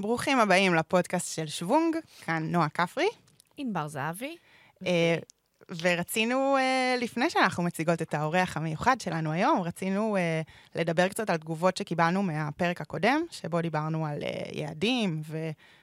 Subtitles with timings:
[0.00, 3.08] ברוכים הבאים לפודקאסט של שוונג, כאן נועה כפרי.
[3.56, 4.36] ענבר זהבי.
[4.86, 5.16] אה,
[5.82, 10.40] ורצינו, אה, לפני שאנחנו מציגות את האורח המיוחד שלנו היום, רצינו אה,
[10.74, 15.22] לדבר קצת על תגובות שקיבלנו מהפרק הקודם, שבו דיברנו על אה, יעדים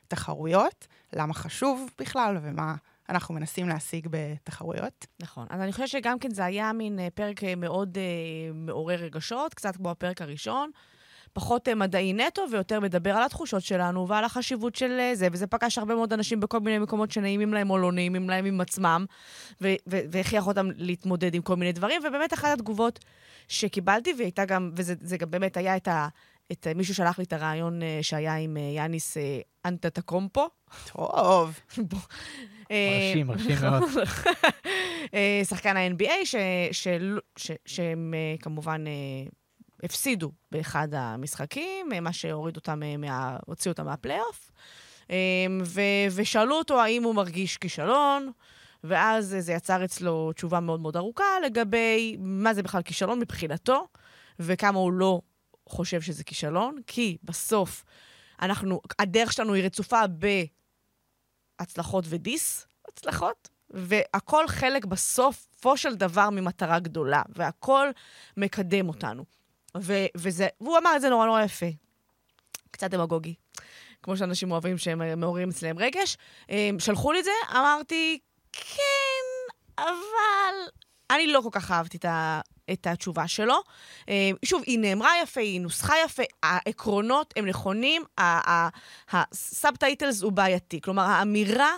[0.08, 2.76] ותחרויות, למה חשוב בכלל ומה
[3.10, 5.06] אנחנו מנסים להשיג בתחרויות.
[5.20, 5.48] נכון.
[5.50, 9.54] אז אני חושבת שגם כן זה היה מין אה, פרק אה, מאוד אה, מעורר רגשות,
[9.54, 10.72] קצת כמו הפרק הראשון.
[11.34, 15.48] פחות אה, מדעי נטו ויותר מדבר על התחושות שלנו ועל החשיבות של אה, זה, וזה
[15.48, 19.06] פגש הרבה מאוד אנשים בכל מיני מקומות שנעימים להם או לא נעימים להם עם עצמם,
[19.88, 23.00] והכריח אותם להתמודד עם כל מיני דברים, ובאמת אחת התגובות
[23.48, 26.08] שקיבלתי, והייתה גם, וזה זה גם באמת היה את ה...
[26.52, 29.18] את, אה, מישהו שלח לי את הרעיון שהיה עם יאניס
[29.66, 30.48] אנטטקומפו.
[30.94, 31.60] טוב.
[32.70, 33.84] מרשים, מרשים מאוד.
[35.50, 36.36] שחקן ה-NBA, ש-
[39.84, 44.52] הפסידו באחד המשחקים, אה, מה שהוריד אותם, אה, מה- הוציא אותם מהפלייאוף.
[45.12, 45.16] אה,
[45.64, 45.82] ו-
[46.16, 48.32] ושאלו אותו האם הוא מרגיש כישלון,
[48.84, 53.88] ואז זה יצר אצלו תשובה מאוד מאוד ארוכה לגבי מה זה בכלל כישלון מבחינתו,
[54.40, 55.22] וכמה הוא לא
[55.70, 57.84] חושב שזה כישלון, כי בסוף
[58.42, 60.02] אנחנו, הדרך שלנו היא רצופה
[61.60, 67.88] בהצלחות ודיס הצלחות, והכל חלק בסופו של דבר ממטרה גדולה, והכל
[68.38, 69.26] מקדם אותנו.
[69.78, 71.66] ו- וזה, והוא אמר את זה נורא נורא יפה.
[72.72, 73.34] קצת דמגוגי,
[74.04, 76.18] כמו שאנשים אוהבים שהם מעוררים אצלם רגש.
[76.50, 78.20] הם שלחו לי את זה, אמרתי,
[78.52, 80.56] כן, אבל
[81.12, 82.42] אני לא כל כך אהבתי את, ה-
[82.74, 83.56] את התשובה שלו.
[84.10, 88.04] אה, שוב, היא נאמרה יפה, היא נוסחה יפה, העקרונות הם נכונים,
[89.12, 90.82] ה subtitles הוא בעייתי.
[90.82, 91.72] כלומר, האמירה...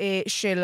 [0.00, 0.62] אה, של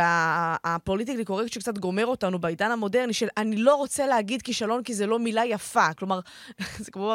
[0.65, 5.07] הפוליטיקלי קורקט שקצת גומר אותנו בעידן המודרני, של אני לא רוצה להגיד כישלון כי זה
[5.07, 5.95] לא מילה יפה.
[5.95, 6.21] כלומר,
[6.85, 7.15] זה כמו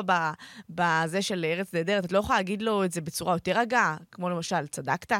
[0.69, 4.29] בזה של ארץ נהדרת, את לא יכולה להגיד לו את זה בצורה יותר רגעה, כמו
[4.29, 5.11] למשל, צדקת,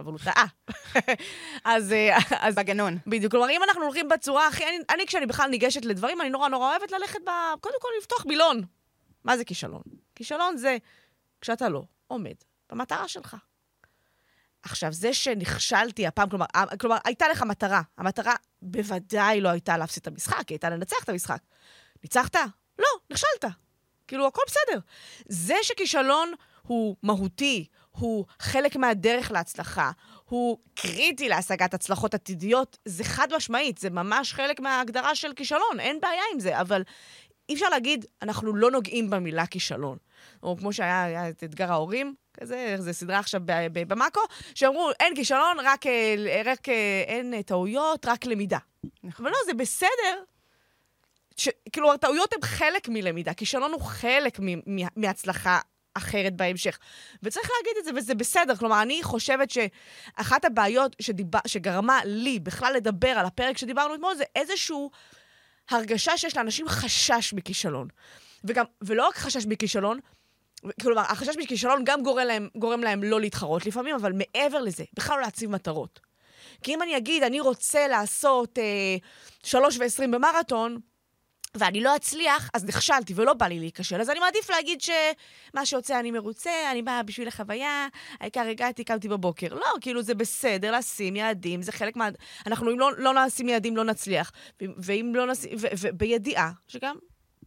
[0.00, 0.46] אבל הוא טעה.
[1.64, 2.98] אז, אה, אז בגנון.
[3.06, 3.32] בדיוק.
[3.32, 4.64] כלומר, אם אנחנו הולכים בצורה הכי...
[4.64, 7.30] אני, אני, כשאני בכלל ניגשת לדברים, אני נורא נורא אוהבת ללכת ב...
[7.60, 8.62] קודם כל, לפתוח מילון.
[9.24, 9.82] מה זה כישלון?
[10.14, 10.76] כישלון זה
[11.40, 12.34] כשאתה לא עומד
[12.70, 13.36] במטרה שלך.
[14.70, 17.82] עכשיו, זה שנכשלתי הפעם, כלומר, ה- כלומר, הייתה לך מטרה.
[17.98, 21.38] המטרה בוודאי לא הייתה להפסיד את המשחק, היא הייתה לנצח את המשחק.
[22.02, 22.36] ניצחת?
[22.78, 23.44] לא, נכשלת.
[24.08, 24.80] כאילו, הכל בסדר.
[25.28, 26.32] זה שכישלון
[26.62, 29.90] הוא מהותי, הוא חלק מהדרך להצלחה,
[30.24, 36.00] הוא קריטי להשגת הצלחות עתידיות, זה חד משמעית, זה ממש חלק מההגדרה של כישלון, אין
[36.00, 36.82] בעיה עם זה, אבל
[37.48, 39.98] אי אפשר להגיד, אנחנו לא נוגעים במילה כישלון.
[40.42, 43.40] או כמו שהיה היה את אתגר ההורים, כזה, זו סדרה עכשיו
[43.72, 44.20] במאקו,
[44.54, 48.58] שאמרו, אין כישלון, רק, אה, רק אה, אין אה, טעויות, רק למידה.
[49.04, 49.26] נכון.
[49.26, 50.22] אבל לא, זה בסדר.
[51.36, 55.60] ש, כאילו, הטעויות הן חלק מלמידה, כישלון הוא חלק מ, מ, מהצלחה
[55.94, 56.78] אחרת בהמשך.
[57.22, 58.56] וצריך להגיד את זה, וזה בסדר.
[58.56, 64.24] כלומר, אני חושבת שאחת הבעיות שדיבר, שגרמה לי בכלל לדבר על הפרק שדיברנו אתמול, זה
[64.36, 64.76] איזושהי
[65.70, 67.88] הרגשה שיש לאנשים חשש מכישלון.
[68.44, 70.00] וגם, ולא רק חשש מכישלון,
[70.82, 75.16] כלומר, החשש מכישלון גם גורם להם, גורם להם לא להתחרות לפעמים, אבל מעבר לזה, בכלל
[75.16, 76.00] לא להציב מטרות.
[76.62, 78.96] כי אם אני אגיד, אני רוצה לעשות אה,
[79.42, 80.78] 3 ו-20 במרתון,
[81.58, 84.00] ואני לא אצליח, אז נכשלתי ולא בא לי להיכשל.
[84.00, 87.88] אז אני מעדיף להגיד שמה שיוצא אני מרוצה, אני באה בשביל החוויה,
[88.20, 89.54] העיקר הגעתי, קמתי בבוקר.
[89.54, 92.08] לא, כאילו זה בסדר לשים יעדים, זה חלק מה...
[92.46, 94.32] אנחנו אם לא, לא נשים יעדים לא נצליח.
[94.78, 95.50] ואם לא נשים...
[95.80, 96.96] ובידיעה שגם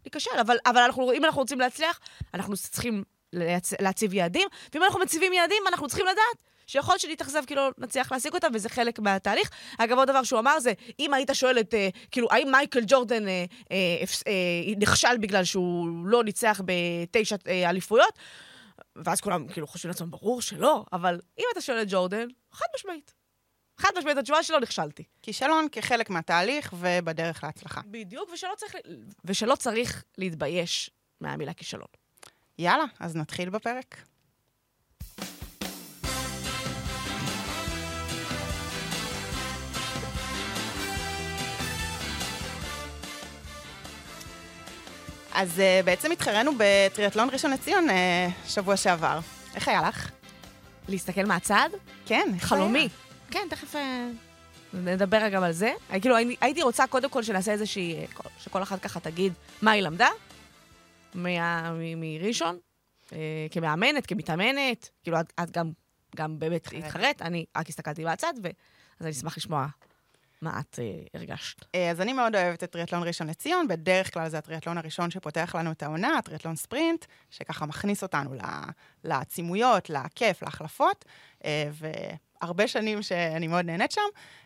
[0.05, 0.39] ניכשל.
[0.41, 1.99] אבל, אבל אנחנו, אם אנחנו רוצים להצליח,
[2.33, 3.73] אנחנו צריכים להצ...
[3.81, 8.11] להציב יעדים, ואם אנחנו מציבים יעדים, אנחנו צריכים לדעת שיכול להיות שנתאכזב כי לא נצליח
[8.11, 9.49] להשיג אותם, וזה חלק מהתהליך.
[9.77, 13.27] אגב, עוד דבר שהוא אמר זה, אם היית שואל את, אה, כאילו, האם מייקל ג'ורדן
[13.27, 13.77] אה, אה,
[14.27, 18.19] אה, נכשל בגלל שהוא לא ניצח בתשע אה, אליפויות,
[18.95, 23.18] ואז כולם כאילו חושבים לעצמם, ברור שלא, אבל אם אתה שואל את ג'ורדן, חד משמעית.
[23.79, 25.03] חד משמעית, התשובה שלו, נכשלתי.
[25.21, 27.81] כישלון כחלק מהתהליך ובדרך להצלחה.
[27.85, 28.75] בדיוק, ושלא צריך,
[29.25, 30.91] ושלא צריך להתבייש
[31.21, 31.87] מהמילה כישלון.
[32.59, 33.95] יאללה, אז נתחיל בפרק.
[45.33, 47.93] אז uh, בעצם התחרנו בטריאטלון ראשון לציון uh,
[48.49, 49.19] שבוע שעבר.
[49.55, 50.11] איך היה לך?
[50.87, 51.69] להסתכל מהצד?
[52.05, 52.79] כן, איך חלומי.
[52.79, 53.08] היה?
[53.31, 54.07] כן, תכף אה,
[54.73, 55.71] נדבר גם על זה.
[56.01, 59.81] כאילו, הייתי רוצה קודם כל שנעשה איזושהי, אה, כל- שכל אחת ככה תגיד מה היא
[59.83, 60.07] למדה
[61.13, 62.57] מה- מ- מראשון,
[63.13, 63.17] אה,
[63.51, 64.89] כמאמנת, כמתאמנת.
[65.03, 65.71] כאילו, את, את גם,
[66.15, 66.67] גם באמת.
[66.77, 68.33] התחרט, אני רק הסתכלתי מהצד.
[68.99, 69.67] אז אני אשמח לשמוע
[70.41, 71.57] מה את אה, הרגשת?
[71.91, 75.71] אז אני מאוד אוהבת את טריאטלון ראשון לציון, בדרך כלל זה הטריאטלון הראשון שפותח לנו
[75.71, 78.35] את העונה, הטריאטלון ספרינט, שככה מכניס אותנו
[79.03, 81.05] לעצימויות, לכיף, להחלפות,
[81.45, 81.69] אה,
[82.41, 84.01] והרבה שנים שאני מאוד נהנית שם.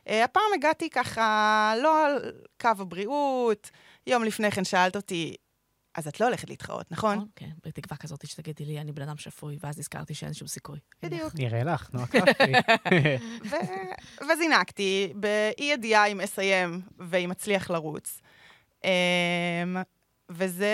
[0.07, 2.31] אה, הפעם הגעתי ככה, לא על
[2.61, 3.69] קו הבריאות,
[4.07, 5.35] יום לפני כן שאלת אותי,
[5.95, 7.25] אז את לא הולכת להתחרות, נכון?
[7.35, 10.79] כן, בתקווה כזאת שתגידי לי, אני בן אדם שפוי, ואז נזכרתי שאין שום סיכוי.
[11.03, 11.33] בדיוק.
[11.35, 12.53] נראה לך, נועה קפרי.
[13.51, 18.21] ו- וזינקתי באי ידיעה אם אסיים ואם אצליח לרוץ.
[18.83, 18.89] אמ,
[20.29, 20.71] וזה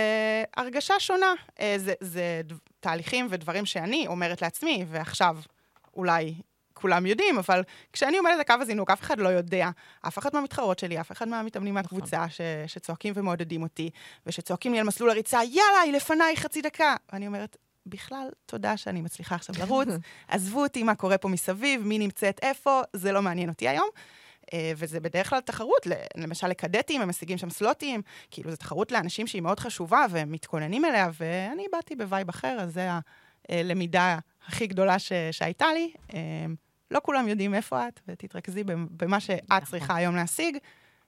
[0.57, 1.33] הרגשה שונה.
[1.59, 2.41] אה, זה, זה
[2.79, 5.37] תהליכים ודברים שאני אומרת לעצמי, ועכשיו
[5.95, 6.35] אולי
[6.79, 7.61] כולם יודעים, אבל
[7.93, 9.69] כשאני עומדת על קו הזינוק, אף אחד לא יודע.
[10.07, 13.89] אף אחת מהמתחרות שלי, אף אחד מהמתאמנים מהקבוצה ש, שצועקים ומעודדים אותי,
[14.25, 16.95] ושצועקים לי על מסלול הריצה, יאללה, היא לפניי חצי דקה.
[17.13, 19.87] ואני אומרת, בכלל, תודה שאני מצליחה עכשיו לרוץ.
[20.27, 23.89] עזבו אותי מה קורה פה מסביב, מי נמצאת איפה, זה לא מעניין אותי היום.
[24.53, 25.87] אה, וזה בדרך כלל תחרות,
[26.17, 30.85] למשל לקדטים, הם משיגים שם סלוטים, כאילו זו תחרות לאנשים שהיא מאוד חשובה והם מתכוננים
[30.85, 32.89] אליה, ואני באתי ב vibe אחר, אז זה
[33.49, 35.93] הלמידה הכי גדולה ש- שהייתה לי.
[36.91, 39.65] לא כולם יודעים איפה את, ותתרכזי במ- במה שאת נכון.
[39.65, 40.57] צריכה היום להשיג,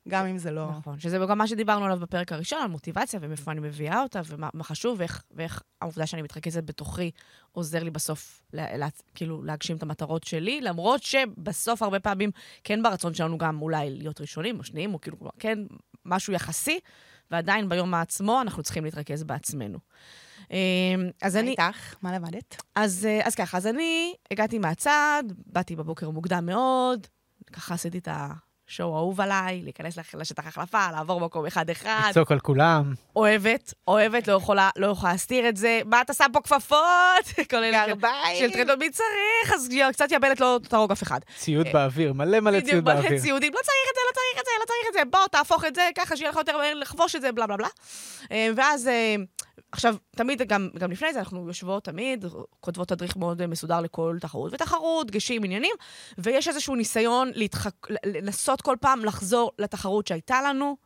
[0.07, 0.67] גם אם זה לא...
[0.79, 4.49] נכון, שזה גם מה שדיברנו עליו בפרק הראשון, על מוטיבציה ומאיפה אני מביאה אותה, ומה
[4.53, 7.11] מה חשוב, ואיך, ואיך העובדה שאני מתרכזת בתוכי
[7.51, 12.31] עוזר לי בסוף, לה, לה, כאילו, להגשים את המטרות שלי, למרות שבסוף הרבה פעמים
[12.63, 15.59] כן ברצון שלנו גם אולי להיות ראשונים או שניים, או כאילו, כן,
[16.05, 16.79] משהו יחסי,
[17.31, 19.79] ועדיין ביום עצמו אנחנו צריכים להתרכז בעצמנו.
[20.51, 20.57] אמ,
[21.21, 21.95] אז מה אני, איתך?
[22.01, 22.61] מה למדת?
[22.75, 27.07] אז, אה, אז ככה, אז אני הגעתי מהצד, באתי בבוקר מוקדם מאוד,
[27.53, 28.07] ככה עשיתי את
[28.67, 32.07] השואו האהוב עליי, להיכנס לשטח החלפה, לעבור מקום אחד-אחד.
[32.09, 32.93] לצעוק על כולם.
[33.15, 35.81] אוהבת, אוהבת, לא יכולה, לא יכולה להסתיר את זה.
[35.85, 36.77] מה אתה שם פה כפפות?
[37.49, 38.39] כל אלה של- גרביים.
[38.39, 39.53] של טרנדון, מי צריך?
[39.55, 41.19] אז קצת יבלת לא תהרוג אף אחד.
[41.37, 43.19] ציוד אה, באוויר, מלא מלא בדיוק, ציוד מלא באוויר.
[43.21, 45.65] ציודים, לא צריך את זה, לא צריך את זה, לא צריך את זה, בוא, תהפוך
[45.65, 47.67] את זה ככה, שיהיה לך יותר מהר לחבוש את זה, בלה בלה בלה.
[48.31, 49.15] אה, ואז, אה,
[49.71, 52.25] עכשיו, תמיד, גם, גם לפני זה, אנחנו יושבות תמיד,
[52.59, 55.75] כותבות תדריך מאוד מסודר לכל תחרות ותחרות, דגשים, עניינים,
[56.17, 57.73] ויש איזשהו ניסיון להתחק...
[58.05, 60.77] לנסות כל פעם לחזור לתחרות שהייתה לנו,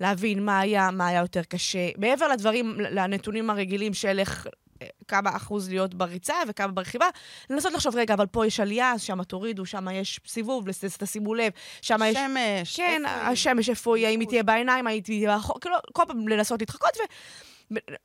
[0.00, 1.88] להבין מה היה, מה היה יותר קשה.
[1.98, 4.46] מעבר לדברים, לנתונים הרגילים של איך,
[5.08, 7.06] כמה אחוז להיות בריצה וכמה ברכיבה,
[7.50, 10.66] לנסות לחשוב, רגע, אבל פה יש עלייה, אז שם תורידו, שם יש סיבוב,
[10.98, 11.52] תשימו לב,
[11.82, 12.16] שם יש...
[12.16, 12.76] שמש.
[12.76, 13.02] כן?
[13.06, 16.60] השמש, איפה היא, האם היא תהיה בעיניים, האם היא תהיה באחור, כאילו, כל פעם לנסות
[16.60, 17.00] להתחקות, ו...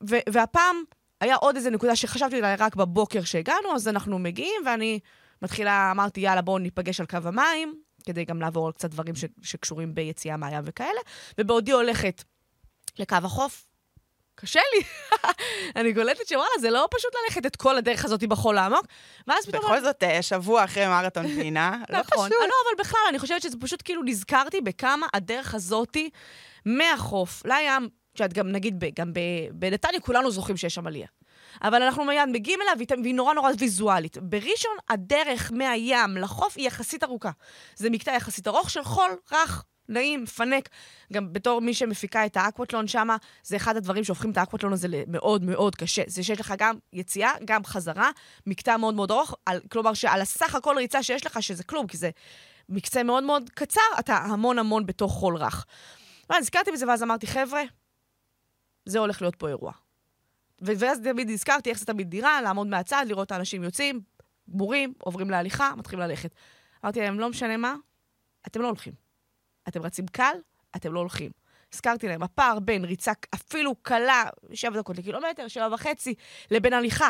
[0.01, 0.83] והפעם
[1.21, 4.99] היה עוד איזה נקודה שחשבתי עליה רק בבוקר שהגענו, אז אנחנו מגיעים, ואני
[5.41, 7.75] מתחילה, אמרתי, יאללה, בואו ניפגש על קו המים,
[8.05, 9.25] כדי גם לעבור על קצת דברים ש...
[9.41, 10.99] שקשורים ביציאה מהים וכאלה,
[11.37, 12.23] ובעודי הולכת
[12.99, 13.65] לקו החוף,
[14.35, 14.83] קשה לי.
[15.81, 18.85] אני קולטת שוואלה, זה לא פשוט ללכת את כל הדרך הזאת בחול העמוק,
[19.27, 19.63] ואז פתאום...
[19.63, 22.29] בכל זאת, אה, שבוע אחרי מרתון וינה, לא נכון.
[22.29, 22.39] פשוט.
[22.41, 26.09] לא, אבל בכלל, אני חושבת שזה פשוט כאילו נזכרתי בכמה הדרך הזאתי
[26.65, 29.11] מהחוף לים, שאת גם, נגיד, ב- גם
[29.53, 31.07] בנתניה כולנו זוכרים שיש שם עלייה.
[31.61, 34.17] אבל אנחנו מיד מגיעים אליה, והיא- והיא נורא נורא ויזואלית.
[34.17, 37.31] בראשון, הדרך מהים לחוף היא יחסית ארוכה.
[37.75, 39.63] זה מקטע יחסית ארוך של חול רך.
[39.89, 40.69] נעים, מפנק.
[41.13, 43.07] גם בתור מי שמפיקה את האקוואטלון שם,
[43.43, 46.01] זה אחד הדברים שהופכים את האקוואטלון הזה למאוד מאוד קשה.
[46.07, 48.09] זה שיש לך גם יציאה, גם חזרה,
[48.47, 51.97] מקטע מאוד מאוד ארוך, על, כלומר שעל הסך הכל ריצה שיש לך, שזה כלום, כי
[51.97, 52.09] זה
[52.69, 55.65] מקצה מאוד מאוד קצר, אתה המון המון בתוך חול רך.
[56.29, 57.61] ואז נזכרתי בזה, ואז אמרתי, חבר'ה,
[58.85, 59.71] זה הולך להיות פה אירוע.
[60.61, 64.01] ואז תמיד נזכרתי איך זה תמיד נראה, לעמוד מהצד, לראות את האנשים יוצאים,
[64.49, 66.35] גמורים, עוברים להליכה, מתחילים ללכת.
[66.83, 67.75] אמרתי להם, לא משנה מה,
[68.47, 68.93] אתם לא הולכים.
[69.67, 70.35] אתם רצים קל,
[70.75, 71.31] אתם לא הולכים.
[71.73, 76.13] הזכרתי להם, הפער בין ריצה אפילו קלה, שבע דקות לקילומטר, שבע וחצי,
[76.51, 77.09] לבין הליכה,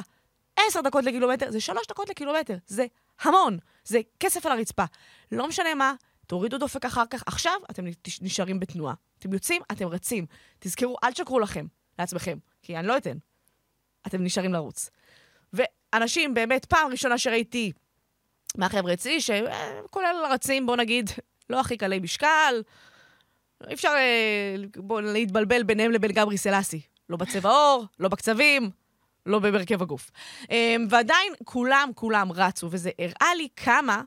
[0.56, 2.58] עשר דקות לקילומטר, זה שלוש דקות לקילומטר.
[2.68, 2.86] זה
[3.22, 3.58] המון.
[3.84, 4.84] זה כסף על הרצפה.
[5.32, 5.94] לא משנה מה,
[6.28, 7.24] תורידו דופק אחר כך.
[7.26, 7.84] עכשיו אתם
[8.22, 8.94] נשארים בתנועה.
[9.22, 10.26] אתם יוצאים, אתם רצים.
[10.60, 11.66] תזכרו, אל תשקרו לכם,
[12.00, 13.18] לעצמכם, כי אני לא אתן.
[14.08, 14.90] אתם נשארים לרוץ.
[15.54, 17.72] ואנשים, באמת, פעם ראשונה שראיתי
[18.58, 21.10] מהחבר'ה אצלי, שכולל רצים, בוא נגיד,
[21.50, 22.62] לא הכי קלי משקל,
[23.68, 26.82] אי אפשר אה, בוא, להתבלבל ביניהם לבין גברי סלאסי.
[27.10, 28.70] לא בצבע עור, לא בקצבים,
[29.26, 30.12] לא בהרכב הגוף.
[30.52, 34.02] אה, ועדיין כולם, כולם רצו, וזה הראה לי כמה,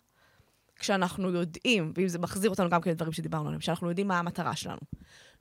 [0.79, 4.57] כשאנחנו יודעים, ואם זה מחזיר אותנו גם כן לדברים שדיברנו עליהם, שאנחנו יודעים מה המטרה
[4.57, 4.81] שלנו,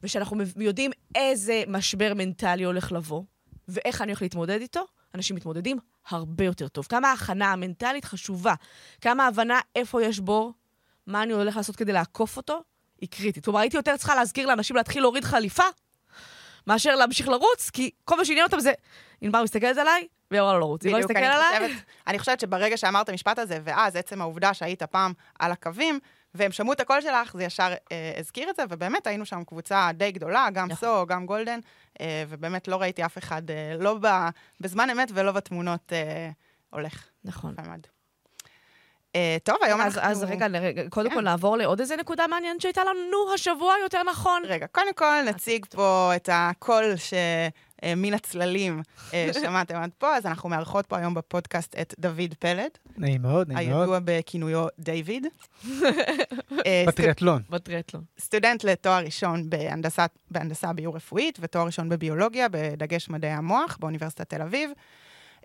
[0.03, 3.23] ושאנחנו יודעים איזה משבר מנטלי הולך לבוא,
[3.67, 4.85] ואיך אני הולך להתמודד איתו,
[5.15, 5.77] אנשים מתמודדים
[6.09, 6.85] הרבה יותר טוב.
[6.85, 8.53] כמה ההכנה המנטלית חשובה,
[9.01, 10.53] כמה ההבנה איפה יש בור,
[11.07, 12.63] מה אני הולך לעשות כדי לעקוף אותו,
[13.01, 13.43] היא קריטית.
[13.45, 15.63] כלומר, הייתי יותר צריכה להזכיר לאנשים להתחיל להוריד חליפה,
[16.67, 18.73] מאשר להמשיך לרוץ, כי כל מה שעניין אותם זה,
[19.21, 21.75] ענבר מסתכלת עליי, והיא אמרה לו לא בדיוק, מסתכלת אני עליי.
[22.07, 25.99] אני חושבת שברגע שאמרת המשפט הזה, ואז עצם העובדה שהיית פעם על הקווים,
[26.35, 29.89] והם שמעו את הקול שלך, זה ישר אה, הזכיר את זה, ובאמת היינו שם קבוצה
[29.93, 30.89] די גדולה, גם נכון.
[30.89, 31.59] סו, גם גולדן,
[32.01, 34.07] אה, ובאמת לא ראיתי אף אחד, אה, לא ב,
[34.59, 36.29] בזמן אמת ולא בתמונות אה,
[36.69, 37.09] הולך.
[37.25, 37.55] נכון.
[39.43, 40.11] טוב, היום אז, אנחנו...
[40.11, 41.15] אז רגע, רגע, קודם כן.
[41.15, 44.43] כל נעבור לעוד איזה נקודה מעניינת שהייתה לנו השבוע, יותר נכון.
[44.45, 48.81] רגע, קודם כל נציג פה את הקול שמן הצללים
[49.13, 53.53] אה, שמעתם עד פה, אז אנחנו מארחות פה היום בפודקאסט את דוד פלד, נעים מאוד,
[53.53, 53.81] נעים מאוד.
[53.81, 55.27] הידוע בכינויו דיוויד.
[56.65, 57.41] אה, בטריאטלון.
[57.49, 58.03] בטריאטלון.
[58.19, 59.49] סטודנט לתואר ראשון
[60.31, 64.71] בהנדסה ביו-רפואית ותואר ראשון בביולוגיה, בדגש מדעי המוח, באוניברסיטת תל אביב.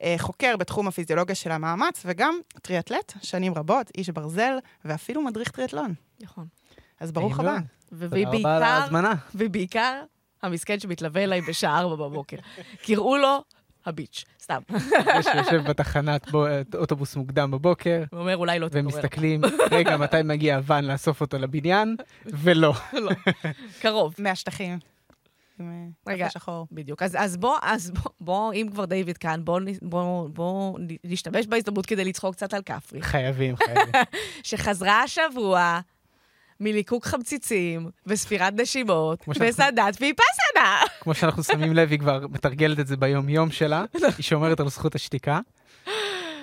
[0.03, 5.95] אה, חוקר בתחום הפיזיולוגיה של המאמץ, וגם טריאטלט, שנים רבות, איש ברזל, ואפילו מדריך טריאטלון.
[6.23, 6.47] נכון.
[7.01, 7.59] אז ברוך הבא.
[8.01, 9.13] תודה רבה על ההזמנה.
[9.35, 10.03] ובעיקר,
[10.43, 12.37] המסכן שמתלווה אליי בשעה ארבע בבוקר.
[12.87, 13.43] קראו לו
[13.87, 14.61] הביץ', סתם.
[15.23, 18.85] שיושב בתחנת בו- אוטובוס מוקדם בבוקר, הוא אומר, אולי לא תתעורר.
[18.85, 19.41] ומסתכלים,
[19.71, 22.75] רגע, מתי מגיע הוואן לאסוף אותו לבניין, ולא.
[22.93, 23.11] לא.
[23.81, 24.15] קרוב.
[24.19, 24.79] מהשטחים.
[25.61, 26.29] עם אה, רגע.
[26.29, 26.67] קפה שחור.
[26.73, 27.03] בדיוק.
[27.03, 31.87] אז, אז בוא, אז בוא, בוא, אם כבר דיוויד כאן, בוא, בוא, בוא נשתמש בהזדמנות
[31.87, 33.93] כדי לצחוק קצת על כפרי, חייבים, חייבים.
[34.43, 35.81] שחזרה השבוע
[36.61, 40.81] מליקוק חמציצים וספירת נשימות וסדת ויפסנה.
[41.01, 43.85] כמו שאנחנו שמים לב, היא כבר מתרגלת את זה ביום-יום שלה,
[44.19, 45.41] היא שומרת על זכות השתיקה.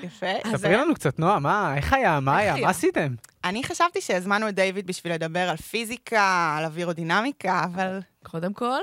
[0.04, 0.26] יפה.
[0.44, 2.56] אז ספרי לנו קצת, נועה, מה, איך היה, מה היה?
[2.56, 3.16] מה עשיתם?
[3.44, 8.80] אני חשבתי שהזמנו את דיוויד בשביל לדבר על פיזיקה, על אווירודינמיקה, אבל קודם כל,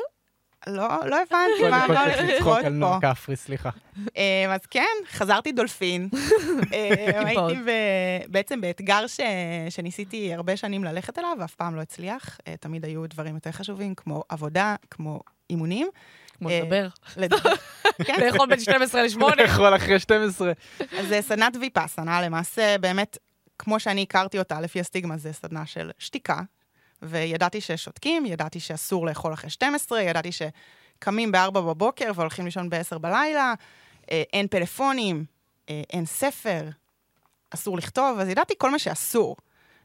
[0.67, 2.69] לא, לא הבנתי קודם מה כל מה צריך הולך לצחוק לקרות על פה.
[2.69, 3.71] נועה כפרי, סליחה.
[4.17, 6.09] אה, אז כן, חזרתי דולפין.
[6.75, 7.23] אה.
[7.27, 7.61] הייתי
[8.29, 9.21] בעצם באתגר ש-
[9.71, 12.39] שניסיתי הרבה שנים ללכת אליו, ואף פעם לא הצליח.
[12.49, 15.89] אה, תמיד היו דברים יותר חשובים, כמו עבודה, כמו אימונים.
[16.39, 16.49] כמו
[17.17, 17.53] לדבר,
[18.07, 19.19] כן, לאכול בין 12 ל-8.
[19.43, 20.53] לאכול אחרי 12.
[20.99, 23.19] אז סדנת ויפאסנה, למעשה, באמת,
[23.59, 26.41] כמו שאני הכרתי אותה, לפי הסטיגמה, זה סדנה של שתיקה.
[27.03, 33.55] וידעתי ששותקים, ידעתי שאסור לאכול אחרי 12, ידעתי שקמים ב-4 בבוקר והולכים לישון ב-10 בלילה,
[34.11, 35.25] אה, אין פלאפונים,
[35.71, 36.69] אה, אין ספר,
[37.51, 39.37] אסור לכתוב, אז ידעתי כל מה שאסור.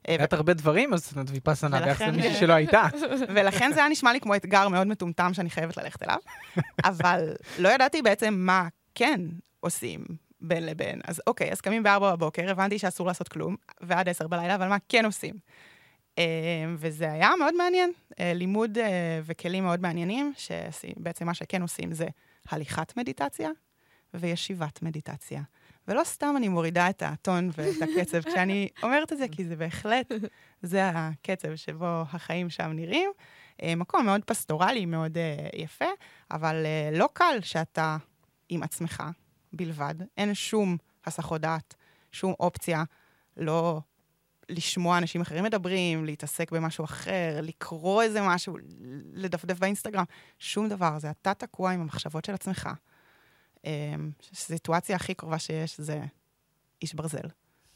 [0.07, 2.87] אה, הייתה הרבה דברים, אז סדנת ויפאסנה ביחס למישהי שלא הייתה.
[3.35, 6.17] ולכן זה היה נשמע לי כמו אתגר מאוד מטומטם שאני חייבת ללכת אליו,
[6.89, 9.21] אבל לא ידעתי בעצם מה כן
[9.59, 10.05] עושים
[10.41, 11.01] בין לבין.
[11.07, 14.77] אז אוקיי, אז קמים ב-4 בבוקר, הבנתי שאסור לעשות כלום, ועד 10 בלילה, אבל מה
[14.89, 15.33] כן עושים?
[16.17, 16.23] אה,
[16.77, 22.07] וזה היה מאוד מעניין, אה, לימוד אה, וכלים מאוד מעניינים, שבעצם מה שכן עושים זה
[22.49, 23.49] הליכת מדיטציה
[24.13, 25.41] וישיבת מדיטציה.
[25.87, 30.11] ולא סתם אני מורידה את הטון ואת הקצב כשאני אומרת את זה, כי זה בהחלט,
[30.61, 33.11] זה הקצב שבו החיים שם נראים.
[33.77, 35.17] מקום מאוד פסטורלי, מאוד
[35.55, 35.85] יפה,
[36.31, 37.97] אבל לא קל שאתה
[38.49, 39.03] עם עצמך
[39.53, 39.95] בלבד.
[40.17, 41.75] אין שום הסחות דעת,
[42.11, 42.83] שום אופציה
[43.37, 43.79] לא
[44.49, 48.57] לשמוע אנשים אחרים מדברים, להתעסק במשהו אחר, לקרוא איזה משהו,
[49.13, 50.03] לדפדף באינסטגרם,
[50.39, 50.99] שום דבר.
[50.99, 52.69] זה אתה תקוע עם המחשבות של עצמך.
[53.65, 53.95] אה,
[54.31, 56.01] הסיטואציה הכי קרובה שיש זה
[56.81, 57.27] איש ברזל.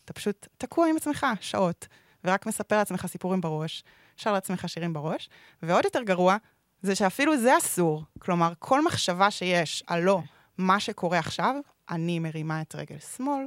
[0.06, 1.88] אתה פשוט תקוע עם עצמך שעות,
[2.24, 3.84] ורק מספר לעצמך סיפורים בראש,
[4.18, 5.30] שר לעצמך שירים בראש,
[5.62, 6.38] ועוד יותר גרוע,
[6.82, 8.04] זה שאפילו זה אסור.
[8.20, 10.22] כלומר, כל מחשבה שיש על לא,
[10.58, 11.56] מה שקורה עכשיו,
[11.90, 13.46] אני מרימה את רגל שמאל,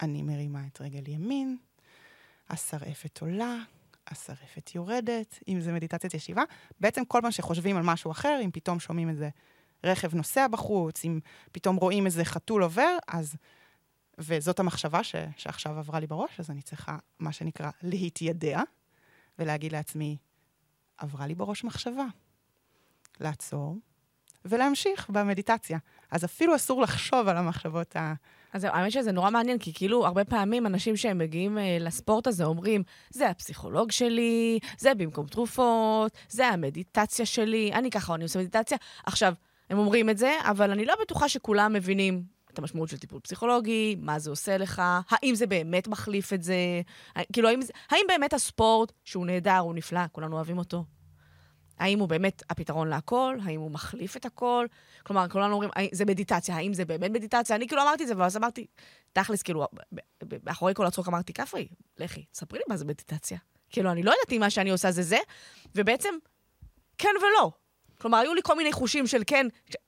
[0.00, 1.56] אני מרימה את רגל ימין,
[2.50, 3.56] השרעפת עולה,
[4.06, 6.42] השרעפת יורדת, אם זה מדיטציית ישיבה.
[6.80, 9.28] בעצם כל פעם שחושבים על משהו אחר, אם פתאום שומעים איזה
[9.84, 11.20] רכב נוסע בחוץ, אם
[11.52, 13.36] פתאום רואים איזה חתול עובר, אז...
[14.18, 15.14] וזאת המחשבה ש...
[15.36, 18.60] שעכשיו עברה לי בראש, אז אני צריכה, מה שנקרא, להתיידע,
[19.38, 20.16] ולהגיד לעצמי,
[20.98, 22.06] עברה לי בראש מחשבה.
[23.20, 23.76] לעצור,
[24.44, 25.78] ולהמשיך במדיטציה.
[26.10, 28.14] אז אפילו אסור לחשוב על המחשבות ה...
[28.52, 32.44] אז האמת שזה נורא מעניין, כי כאילו, הרבה פעמים אנשים שהם מגיעים אה, לספורט הזה
[32.44, 38.78] אומרים, זה הפסיכולוג שלי, זה במקום תרופות, זה המדיטציה שלי, אני ככה, אני עושה מדיטציה.
[39.06, 39.34] עכשיו,
[39.70, 43.96] הם אומרים את זה, אבל אני לא בטוחה שכולם מבינים את המשמעות של טיפול פסיכולוגי,
[44.00, 46.54] מה זה עושה לך, האם זה באמת מחליף את זה,
[47.32, 50.84] כאילו, האם, האם באמת הספורט, שהוא נהדר, הוא נפלא, כולנו אוהבים אותו,
[51.78, 53.36] האם הוא באמת הפתרון להכל?
[53.44, 54.66] האם הוא מחליף את הכל?
[55.02, 57.56] כלומר, כולנו אומרים, "האם זה מדיטציה, האם זה באמת מדיטציה?
[57.56, 58.66] אני כאילו אמרתי את זה, ואז אמרתי,
[59.12, 59.66] תכלס, כאילו,
[60.44, 61.68] מאחורי כל הצחוק אמרתי, כפרי,
[61.98, 63.38] לכי, ספרי לי מה זה מדיטציה.
[63.70, 65.18] כאילו, אני לא יודעת אם מה שאני עושה זה זה,
[65.74, 66.14] ובעצם,
[66.98, 67.50] כן ולא.
[68.00, 69.46] כלומר, היו לי כל מיני חושים של כן,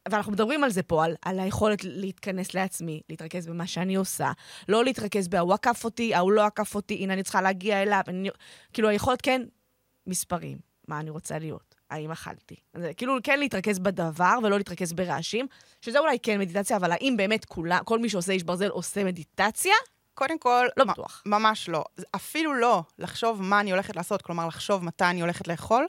[0.08, 4.32] ואנחנו מדברים על זה פה, על, על היכולת להתכנס לעצמי, להתרכז במה שאני עושה,
[4.68, 8.30] לא להתרכז בהוא עקף אותי, ההוא לא עקף אותי, הנה אני צריכה להגיע אליו, אני,
[8.72, 9.42] כאילו, היכולת כן,
[10.06, 12.54] מספרים, מה אני רוצה להיות, האם אכלתי.
[12.74, 15.46] זה כאילו, כן להתרכז בדבר ולא להתרכז ברעשים,
[15.80, 19.74] שזה אולי כן מדיטציה, אבל האם באמת כולה, כל מי שעושה איש ברזל עושה מדיטציה?
[20.14, 21.22] קודם כל, לא בטוח.
[21.26, 21.84] ממש לא.
[22.16, 25.86] אפילו לא לחשוב מה אני הולכת לעשות, כלומר, לחשוב מתי אני הולכת לאכול,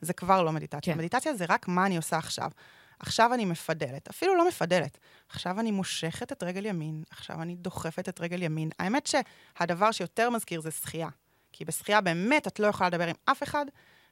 [0.00, 0.94] זה כבר לא מדיטציה.
[0.94, 0.98] כן.
[0.98, 2.50] מדיטציה זה רק מה אני עושה עכשיו.
[2.98, 4.98] עכשיו אני מפדלת, אפילו לא מפדלת.
[5.28, 8.70] עכשיו אני מושכת את רגל ימין, עכשיו אני דוחפת את רגל ימין.
[8.78, 11.08] האמת שהדבר שיותר מזכיר זה שחייה.
[11.52, 13.66] כי בשחייה באמת את לא יכולה לדבר עם אף אחד,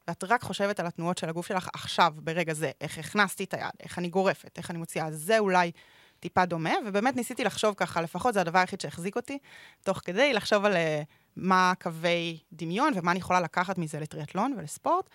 [0.09, 3.71] ואת רק חושבת על התנועות של הגוף שלך עכשיו, ברגע זה, איך הכנסתי את היד,
[3.81, 5.11] איך אני גורפת, איך אני מוציאה.
[5.11, 5.73] זה אולי
[6.21, 9.39] טיפה דומה, ובאמת ניסיתי לחשוב ככה, לפחות זה הדבר היחיד שהחזיק אותי,
[9.85, 11.03] תוך כדי לחשוב על אה,
[11.37, 15.09] מה קווי דמיון ומה אני יכולה לקחת מזה לטריאטלון ולספורט.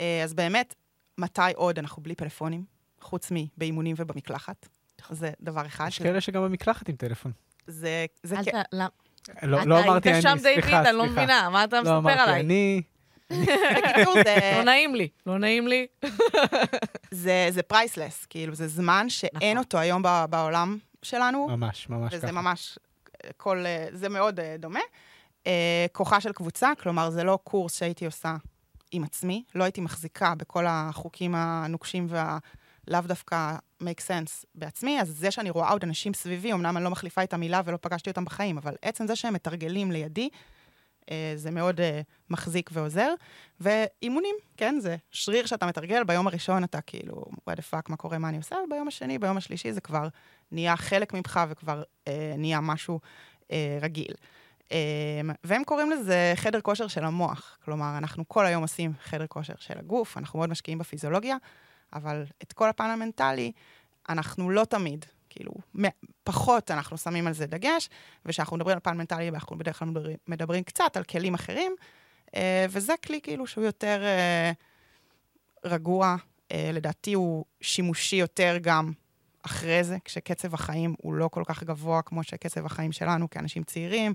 [0.00, 0.74] אה, אז באמת,
[1.18, 2.64] מתי עוד אנחנו בלי פלאפונים,
[3.00, 4.68] חוץ מבאימונים ובמקלחת?
[5.10, 5.88] זה דבר אחד.
[5.88, 7.32] יש כאלה שגם במקלחת עם טלפון.
[7.66, 8.62] זה, זה אל כן.
[8.62, 8.66] ת...
[8.72, 8.88] למה?
[9.42, 11.12] לא לא אמרתי אני, אתה היית שם, דיוויד, סליחה, אני לא סליחה.
[11.12, 12.40] מבינה, מה אתה לא מספר אמרתי, עליי?
[12.40, 12.82] אני...
[13.76, 15.86] בקיצור, זה, לא נעים לי, לא נעים לי.
[17.10, 19.58] זה, זה priceless, כאילו, זה זמן שאין נכון.
[19.58, 22.32] אותו היום ב- בעולם שלנו, ממש, ממש וזה ככה.
[22.32, 22.78] ממש,
[23.24, 24.80] אה, כל, אה, זה מאוד אה, דומה.
[25.92, 28.36] כוחה של קבוצה, כלומר, זה לא קורס שהייתי עושה
[28.90, 35.30] עם עצמי, לא הייתי מחזיקה בכל החוקים הנוקשים והלאו דווקא make sense בעצמי, אז זה
[35.30, 38.58] שאני רואה עוד אנשים סביבי, אמנם אני לא מחליפה את המילה ולא פגשתי אותם בחיים,
[38.58, 40.28] אבל עצם זה שהם מתרגלים לידי,
[41.36, 43.14] זה מאוד אה, מחזיק ועוזר.
[43.60, 48.18] ואימונים, כן, זה שריר שאתה מתרגל, ביום הראשון אתה כאילו, what the fuck, מה קורה,
[48.18, 50.08] מה אני עושה, וביום השני, ביום השלישי זה כבר
[50.52, 53.00] נהיה חלק ממך וכבר אה, נהיה משהו
[53.52, 54.14] אה, רגיל.
[54.72, 57.58] אה, והם קוראים לזה חדר כושר של המוח.
[57.64, 61.36] כלומר, אנחנו כל היום עושים חדר כושר של הגוף, אנחנו מאוד משקיעים בפיזיולוגיה,
[61.92, 63.52] אבל את כל הפן המנטלי,
[64.08, 65.52] אנחנו לא תמיד, כאילו,
[66.24, 67.88] פחות אנחנו שמים על זה דגש,
[68.24, 71.74] וכשאנחנו מדברים על פן מנטלי, אנחנו בדרך כלל מדברים, מדברים קצת על כלים אחרים,
[72.36, 74.52] אה, וזה כלי כאילו שהוא יותר אה,
[75.64, 76.16] רגוע,
[76.52, 78.92] אה, לדעתי הוא שימושי יותר גם
[79.42, 84.14] אחרי זה, כשקצב החיים הוא לא כל כך גבוה כמו שקצב החיים שלנו כאנשים צעירים,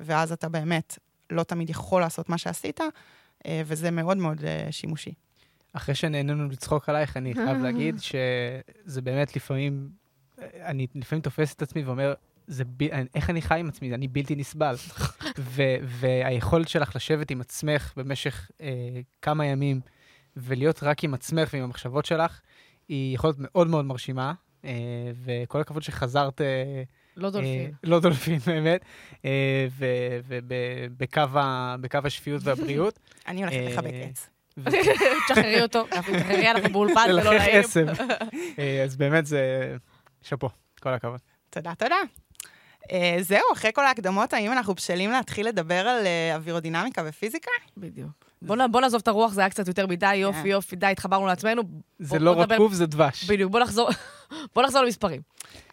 [0.00, 0.98] ואז אתה באמת
[1.30, 2.80] לא תמיד יכול לעשות מה שעשית,
[3.46, 5.14] אה, וזה מאוד מאוד אה, שימושי.
[5.72, 9.88] אחרי שנהנינו לצחוק עלייך, אני חייב להגיד שזה באמת לפעמים,
[10.68, 12.14] אני לפעמים תופס את עצמי ואומר,
[12.46, 12.82] זה ב...
[13.14, 14.74] איך אני חי עם עצמי, אני בלתי נסבל.
[15.38, 18.68] ו- והיכולת שלך לשבת עם עצמך במשך אה,
[19.22, 19.80] כמה ימים
[20.36, 22.40] ולהיות רק עם עצמך ועם המחשבות שלך,
[22.88, 24.32] היא יכולת מאוד מאוד מרשימה,
[24.64, 24.70] אה,
[25.24, 26.40] וכל הכבוד שחזרת...
[26.40, 26.82] אה,
[27.16, 27.60] לא דולפין.
[27.60, 28.84] אה, לא דולפין, באמת,
[29.24, 29.66] אה,
[30.28, 32.98] ובקו השפיות והבריאות.
[33.28, 34.30] אני הולכת אה, לחבק עץ.
[34.58, 34.70] ו-
[35.28, 37.64] תשחררי אותו, תשחררי, אנחנו באולפן, לא נעים.
[37.64, 37.86] עשב.
[38.58, 39.76] אה, אז באמת זה
[40.22, 40.48] שאפו,
[40.80, 41.20] כל הכבוד.
[41.50, 41.96] תודה, תודה.
[42.82, 47.50] Uh, זהו, אחרי כל ההקדמות, האם אנחנו בשלים להתחיל לדבר על uh, אווירודינמיקה ופיזיקה?
[47.76, 48.10] בדיוק.
[48.42, 50.46] בוא נ- בוא נעזוב את הרוח, זה היה קצת יותר מדי, יופי, כן.
[50.46, 51.62] יופי, די, התחברנו לעצמנו.
[51.98, 53.24] זה בוא- לא בוא נדבר- רקוב, זה דבש.
[53.24, 53.88] בדיוק, בוא נחזור,
[54.54, 55.20] בוא נחזור למספרים.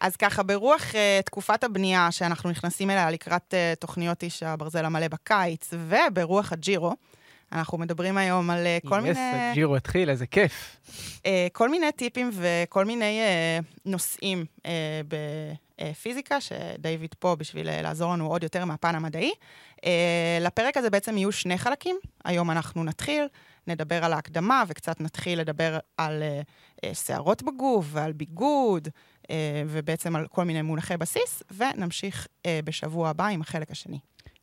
[0.01, 5.07] אז ככה, ברוח uh, תקופת הבנייה שאנחנו נכנסים אליה לקראת uh, תוכניות איש הברזל המלא
[5.07, 6.95] בקיץ, וברוח הג'ירו,
[7.51, 9.49] אנחנו מדברים היום על uh, כל יס, מיני...
[9.51, 10.77] הג'ירו התחיל, איזה כיף.
[11.25, 15.01] אה, כל מיני טיפים וכל מיני אה, נושאים אה,
[15.81, 19.31] בפיזיקה, שדייוויד פה בשביל אה, לעזור לנו עוד יותר מהפן המדעי.
[19.85, 21.95] אה, לפרק הזה בעצם יהיו שני חלקים.
[22.25, 23.27] היום אנחנו נתחיל,
[23.67, 26.41] נדבר על ההקדמה וקצת נתחיל לדבר על אה,
[26.83, 28.87] אה, שערות בגוף ועל ביגוד,
[29.29, 33.99] אה, ובעצם על כל מיני מונחי בסיס, ונמשיך אה, בשבוע הבא עם החלק השני.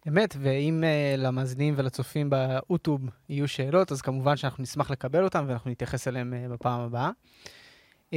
[0.09, 5.71] אמת, ואם uh, למאזינים ולצופים באוטוב יהיו שאלות, אז כמובן שאנחנו נשמח לקבל אותם ואנחנו
[5.71, 7.11] נתייחס אליהם uh, בפעם הבאה.
[8.11, 8.15] Um,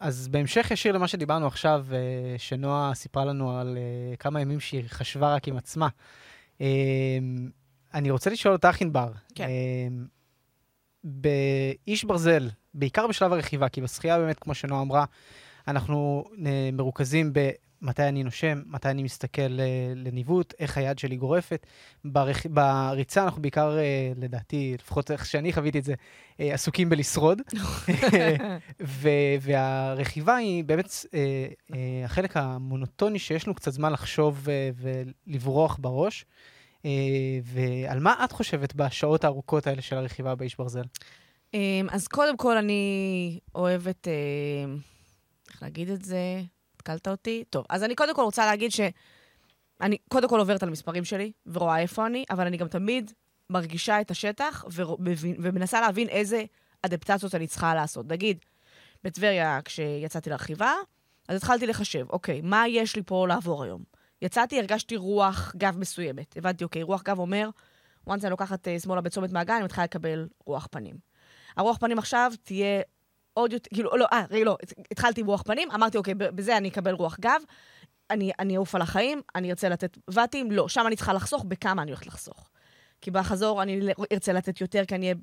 [0.00, 1.94] אז בהמשך ישיר למה שדיברנו עכשיו, uh,
[2.38, 5.88] שנועה סיפרה לנו על uh, כמה ימים שהיא חשבה רק עם עצמה.
[6.58, 6.62] Um,
[7.94, 9.12] אני רוצה לשאול אותך, ענבר.
[9.34, 9.46] כן.
[9.46, 10.08] Um,
[11.04, 15.04] באיש ברזל, בעיקר בשלב הרכיבה, כי בשחייה באמת, כמו שנועה אמרה,
[15.68, 16.24] אנחנו
[16.72, 17.32] מרוכזים
[17.82, 21.66] במתי אני נושם, מתי אני מסתכל uh, לניווט, איך היד שלי גורפת.
[22.04, 22.46] ברכ...
[22.46, 27.42] בריצה אנחנו בעיקר, uh, לדעתי, לפחות איך שאני חוויתי את זה, uh, עסוקים בלשרוד.
[28.80, 29.08] ו-
[29.40, 30.92] והרכיבה היא באמת
[32.04, 36.24] החלק המונוטוני שיש לנו קצת זמן לחשוב ולברוח בראש.
[37.44, 40.82] ועל מה את חושבת בשעות הארוכות האלה של הרכיבה באיש ברזל?
[41.54, 44.08] אמ, אז קודם כל, אני אוהבת,
[45.50, 46.42] איך להגיד את זה?
[46.88, 47.44] התקלת אותי?
[47.50, 51.78] טוב, אז אני קודם כל רוצה להגיד שאני קודם כל עוברת על המספרים שלי ורואה
[51.78, 53.12] איפה אני, אבל אני גם תמיד
[53.50, 54.64] מרגישה את השטח
[55.38, 56.44] ומנסה להבין איזה
[56.82, 58.06] אדפטציות אני צריכה לעשות.
[58.08, 58.38] נגיד,
[59.04, 60.72] בטבריה, כשיצאתי לרכיבה,
[61.28, 63.82] אז התחלתי לחשב, אוקיי, מה יש לי פה לעבור היום?
[64.22, 66.36] יצאתי, הרגשתי רוח גב מסוימת.
[66.36, 67.50] הבנתי, אוקיי, רוח גב אומר,
[68.08, 70.96] once אני לוקחת אה, שמאלה בצומת מעגל, אני מתחילה לקבל רוח פנים.
[71.56, 72.82] הרוח פנים עכשיו תהיה
[73.34, 74.56] עוד יותר, כאילו, לא, אה, רגע, לא,
[74.90, 77.40] התחלתי עם רוח פנים, אמרתי, אוקיי, בזה אני אקבל רוח גב.
[78.10, 80.68] אני אעוף על החיים, אני ארצה לתת ואטים, לא.
[80.68, 82.50] שם אני צריכה לחסוך, בכמה אני הולכת לחסוך.
[83.00, 83.80] כי בחזור אני
[84.12, 85.14] ארצה לתת יותר, כי אני אהיה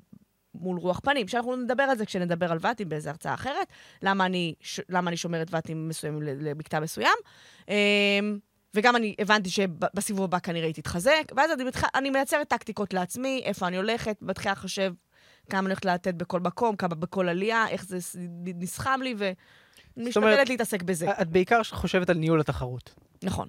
[0.54, 1.28] מול רוח פנים.
[1.28, 3.66] שאנחנו נדבר על זה כשנדבר על ואטים באיזו הרצאה אחרת,
[4.02, 7.16] למה אני, ש- למה אני שומרת ואטים מסוימים למקטע מסוים.
[7.68, 8.38] אמ,
[8.74, 11.82] וגם אני הבנתי שבסיבוב הבא כנראה היא תתחזק, ואז אני, מתח...
[11.94, 14.92] אני מייצרת טקטיקות לעצמי, איפה אני הולכת, מתחילה לחשב
[15.50, 17.98] כמה אני הולכת לתת בכל מקום, כמה בכל עלייה, איך זה
[18.44, 19.14] נסחב לי,
[19.96, 21.10] ומשתדלת להתעסק בזה.
[21.10, 22.94] את בעיקר חושבת על ניהול התחרות.
[23.22, 23.48] נכון.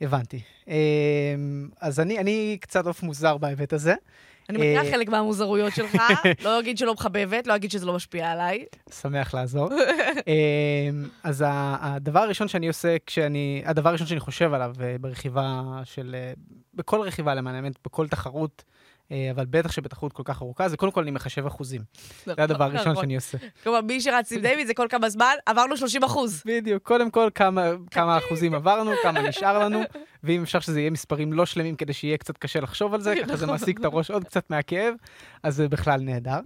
[0.00, 0.40] הבנתי.
[0.68, 3.94] אמ, אז אני, אני קצת עוף מוזר בהיבט הזה.
[4.48, 5.96] אני מכירה אה, חלק מהמוזרויות שלך,
[6.44, 8.64] לא אגיד שלא מחבבת, לא אגיד שזה לא משפיע עליי.
[8.90, 9.68] שמח לעזור.
[10.26, 16.16] אמ, אז הדבר הראשון שאני עושה כשאני, הדבר הראשון שאני חושב עליו אה, ברכיבה של,
[16.18, 16.32] אה,
[16.74, 18.64] בכל רכיבה למען האמת, בכל תחרות,
[19.30, 21.80] אבל בטח שבתחרות כל כך ארוכה, זה קודם כל אני מחשב אחוזים.
[22.26, 23.38] זה הדבר הראשון שאני עושה.
[23.62, 26.42] כלומר, מי שרץ עם דיוויד זה כל כמה זמן, עברנו 30 אחוז.
[26.46, 27.28] בדיוק, קודם כל
[27.90, 29.80] כמה, אחוזים עברנו, כמה נשאר לנו,
[30.24, 33.36] ואם אפשר שזה יהיה מספרים לא שלמים כדי שיהיה קצת קשה לחשוב על זה, ככה
[33.36, 34.94] זה מעסיק את הראש עוד קצת מהכאב,
[35.42, 36.40] אז זה בכלל נהדר.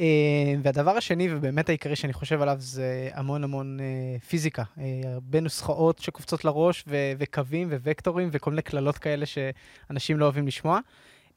[0.00, 4.62] אה, והדבר השני, ובאמת העיקרי שאני חושב עליו, זה המון המון אה, פיזיקה.
[4.78, 6.84] אה, הרבה נוסחאות שקופצות לראש,
[7.18, 10.80] וקווים ווקטורים, וכל מיני קללות כאלה שאנשים לא אוהבים לשמוע.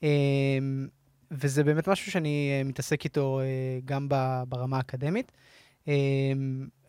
[0.03, 0.10] אה,
[1.31, 3.45] וזה באמת משהו שאני אה, מתעסק איתו אה,
[3.86, 4.08] גם
[4.49, 5.31] ברמה האקדמית.
[5.88, 5.93] אה,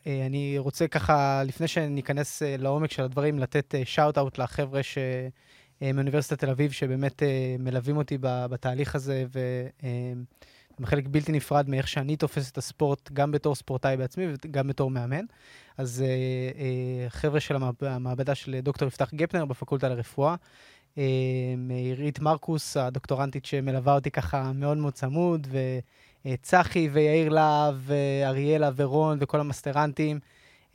[0.07, 4.99] אה, אני רוצה ככה, לפני שניכנס לעומק של הדברים, לתת shout-out לחבר'ה ש...
[5.81, 7.23] מאוניברסיטת תל אביב, שבאמת
[7.59, 13.55] מלווים אותי בתהליך הזה, והם חלק בלתי נפרד מאיך שאני תופס את הספורט, גם בתור
[13.55, 15.25] ספורטאי בעצמי וגם בתור מאמן.
[15.79, 16.05] אז
[17.09, 20.37] חבר'ה של המעב- המעבדה של דוקטור יפתח גפנר בפקולטה לרפואה, אה,
[21.71, 25.47] עירית מרקוס, הדוקטורנטית שמלווה אותי ככה מאוד מאוד צמוד,
[26.27, 30.21] וצחי ויאיר להב, ואריאלה ורון וכל המסטרנטים.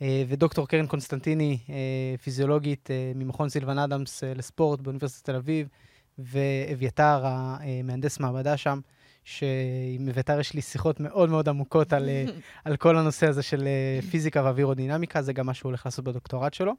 [0.02, 5.68] אה, ודוקטור קרן קונסטנטיני, אה, פיזיולוגית אה, ממכון סילבן אדמס אה, לספורט באוניברסיטת תל אביב,
[6.18, 8.80] ואביתר, המהנדס מעבדה שם,
[9.24, 12.24] שעם אביתר יש לי שיחות מאוד מאוד עמוקות על, אה,
[12.64, 16.54] על כל הנושא הזה של אה, פיזיקה ואווירודינמיקה, זה גם מה שהוא הולך לעשות בדוקטורט
[16.54, 16.72] שלו.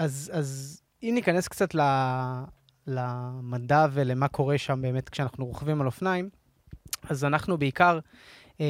[0.00, 1.80] אז, אז אם ניכנס קצת ל,
[2.86, 6.30] למדע ולמה קורה שם באמת כשאנחנו רוכבים על אופניים,
[7.08, 7.98] אז אנחנו בעיקר
[8.60, 8.66] אה,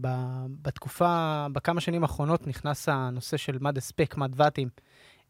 [0.00, 4.68] ב- בתקופה, בכמה שנים האחרונות נכנס הנושא של מד הספק, מד ואטים,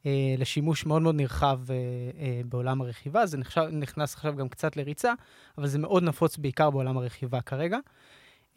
[0.06, 1.76] אה, לשימוש מאוד מאוד נרחב אה,
[2.18, 3.26] אה, בעולם הרכיבה.
[3.26, 5.12] זה נחשב, נכנס עכשיו גם קצת לריצה,
[5.58, 7.78] אבל זה מאוד נפוץ בעיקר בעולם הרכיבה כרגע.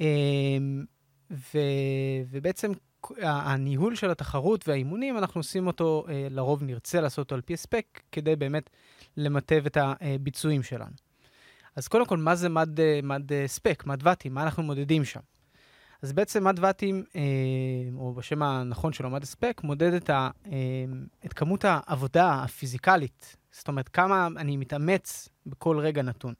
[0.01, 0.07] אה,
[1.31, 1.59] ו,
[2.29, 2.71] ובעצם
[3.21, 7.99] הניהול של התחרות והאימונים, אנחנו עושים אותו, אה, לרוב נרצה לעשות אותו על פי הספק,
[8.11, 8.69] כדי באמת
[9.17, 10.91] למטב את הביצועים שלנו.
[11.75, 14.33] אז קודם כל, מה זה מד, אה, מד אה, ספק, מד ואטים?
[14.33, 15.19] מה אנחנו מודדים שם?
[16.01, 17.03] אז בעצם מד ואטים,
[17.95, 20.29] או בשם הנכון שלו, מד הספק, מודד את, ה,
[21.25, 23.35] את כמות העבודה הפיזיקלית.
[23.51, 26.33] זאת אומרת, כמה אני מתאמץ בכל רגע נתון.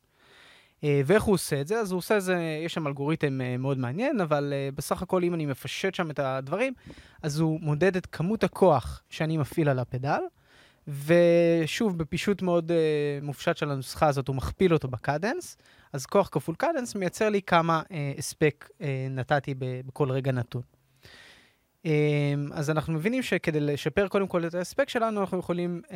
[0.83, 1.79] אה, ואיך הוא עושה את זה?
[1.79, 5.23] אז הוא עושה את זה, יש שם אלגוריתם אה, מאוד מעניין, אבל אה, בסך הכל,
[5.23, 6.73] אם אני מפשט שם את הדברים,
[7.21, 10.19] אז הוא מודד את כמות הכוח שאני מפעיל על הפדל,
[10.87, 12.71] ושוב, בפישוט מאוד
[13.21, 15.57] מופשט של הנוסחה הזאת, הוא מכפיל אותו בקדנס,
[15.93, 17.81] אז כוח כפול קדנס מייצר לי כמה
[18.17, 18.69] הספק
[19.09, 20.82] נתתי בכל רגע נתון.
[21.83, 21.87] Um,
[22.53, 25.91] אז אנחנו מבינים שכדי לשפר קודם כל את ההספק שלנו, אנחנו יכולים uh,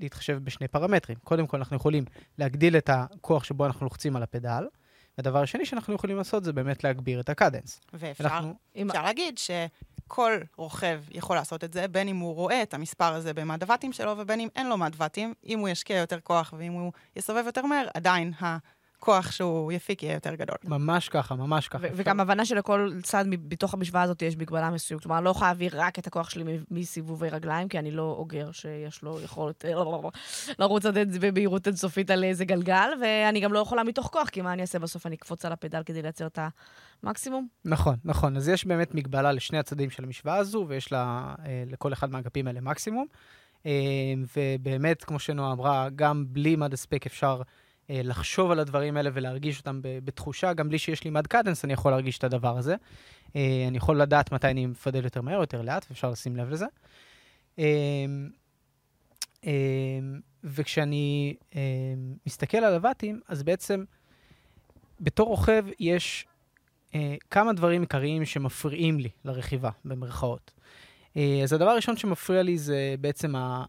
[0.00, 1.18] להתחשב בשני פרמטרים.
[1.24, 2.04] קודם כל, אנחנו יכולים
[2.38, 4.64] להגדיל את הכוח שבו אנחנו לוחצים על הפדל,
[5.18, 7.80] והדבר השני שאנחנו יכולים לעשות זה באמת להגביר את הקדנס.
[7.94, 12.62] ואפשר אנחנו, אם- אפשר להגיד שכל רוכב יכול לעשות את זה, בין אם הוא רואה
[12.62, 15.34] את המספר הזה במד הוואטים שלו, ובין אם אין לו מד ואטים.
[15.46, 18.32] אם הוא ישקיע יותר כוח ואם הוא יסובב יותר מהר, עדיין
[19.02, 20.56] הכוח שהוא יפיק יהיה יותר גדול.
[20.64, 21.82] ממש ככה, ממש ככה.
[21.82, 25.02] ו- וגם הבנה שלכל צד בתוך המשוואה הזאת יש מגבלה מסוימת.
[25.02, 28.02] כלומר, אני לא יכולה להעביר רק את הכוח שלי מ- מסיבובי רגליים, כי אני לא
[28.18, 29.72] אוגר שיש לו יכולת אה,
[30.58, 34.52] לרוץ עד במהירות אינסופית על איזה גלגל, ואני גם לא יכולה מתוך כוח, כי מה
[34.52, 35.06] אני אעשה בסוף?
[35.06, 36.38] אני אקפוץ על הפדל כדי לייצר את
[37.02, 37.48] המקסימום?
[37.64, 38.36] נכון, נכון.
[38.36, 42.46] אז יש באמת מגבלה לשני הצדדים של המשוואה הזו, ויש לה, אה, לכל אחד מהאגפים
[42.46, 43.06] האלה מקסימום.
[43.66, 43.70] אה,
[44.36, 47.42] ובאמת, כמו שנועה אמרה, גם בלי מד הספק אפשר
[47.92, 51.92] לחשוב על הדברים האלה ולהרגיש אותם בתחושה, גם בלי שיש לי מד קדנס, אני יכול
[51.92, 52.76] להרגיש את הדבר הזה.
[53.36, 56.50] אה, אני יכול לדעת מתי אני מפדל יותר מהר או יותר לאט, ואפשר לשים לב
[56.50, 56.66] לזה.
[57.58, 57.64] אה,
[59.46, 59.52] אה,
[60.44, 61.60] וכשאני אה,
[62.26, 63.84] מסתכל על הוואטים, אז בעצם
[65.00, 66.26] בתור רוכב יש
[66.94, 70.50] אה, כמה דברים עיקריים שמפריעים לי לרכיבה, במרכאות.
[71.16, 73.64] אה, אז הדבר הראשון שמפריע לי זה בעצם אה,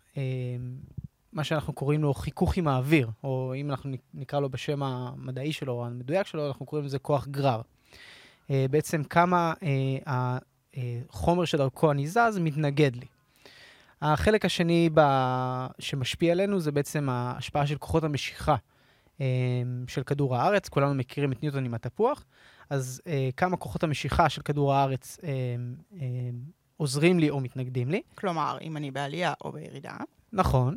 [1.33, 5.53] מה שאנחנו קוראים לו חיכוך עם האוויר, או אם אנחנו נק- נקרא לו בשם המדעי
[5.53, 7.61] שלו, או המדויק שלו, אנחנו קוראים לזה כוח גרר.
[8.49, 10.37] אה, בעצם כמה אה,
[11.09, 13.05] החומר שדרכו אני זז מתנגד לי.
[14.01, 15.01] החלק השני ב...
[15.79, 18.55] שמשפיע עלינו זה בעצם ההשפעה של כוחות המשיכה
[19.21, 19.25] אה,
[19.87, 20.69] של כדור הארץ.
[20.69, 22.25] כולנו מכירים את ניוטון עם התפוח,
[22.69, 25.29] אז אה, כמה כוחות המשיכה של כדור הארץ אה,
[26.01, 26.07] אה,
[26.77, 28.01] עוזרים לי או מתנגדים לי.
[28.15, 29.97] כלומר, אם אני בעלייה או בירידה.
[30.33, 30.75] נכון.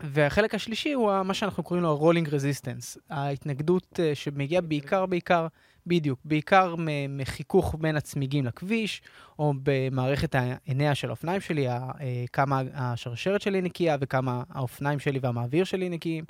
[0.00, 5.46] והחלק השלישי הוא מה שאנחנו קוראים לו ה-rolling resistance, ההתנגדות אה, שמגיעה בעיקר, בעיקר,
[5.86, 6.74] בדיוק, בעיקר
[7.08, 9.02] מחיכוך בין הצמיגים לכביש,
[9.38, 11.90] או במערכת העיניה של האופניים שלי, אה,
[12.32, 16.24] כמה השרשרת שלי נקייה וכמה האופניים שלי והמעביר שלי נקיים.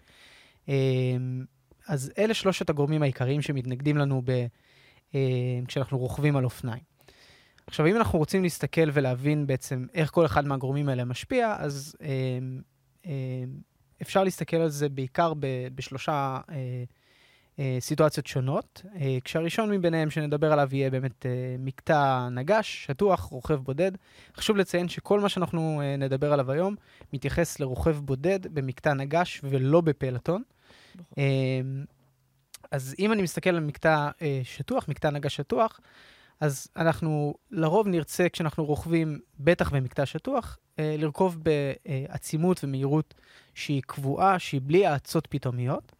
[0.69, 0.75] אה,
[1.89, 4.47] אז אלה שלושת הגורמים העיקריים שמתנגדים לנו ב-
[5.69, 6.83] כשאנחנו רוכבים על אופניים.
[7.67, 11.97] עכשיו, אם אנחנו רוצים להסתכל ולהבין בעצם איך כל אחד מהגורמים האלה משפיע, אז
[14.03, 16.85] אפשר להסתכל על זה בעיקר ב- בשלושה אה,
[17.59, 18.83] אה, סיטואציות שונות.
[19.01, 21.27] אה, כשהראשון מביניהם שנדבר עליו יהיה באמת
[21.59, 23.93] מקטע נגש, שטוח, רוכב בודד.
[24.37, 26.75] חשוב לציין שכל מה שאנחנו נדבר עליו היום
[27.13, 30.43] מתייחס לרוכב בודד במקטע נגש ולא בפלטון.
[31.19, 31.25] אה,
[32.71, 34.11] אז אם אני מסתכל על מקטע
[34.43, 35.81] שטוח, מקטע נגש שטוח,
[36.40, 43.14] אז אנחנו לרוב נרצה, כשאנחנו רוכבים, בטח במקטע שטוח, אה, לרכוב בעצימות ומהירות
[43.55, 45.92] שהיא קבועה, שהיא בלי האצות פתאומיות.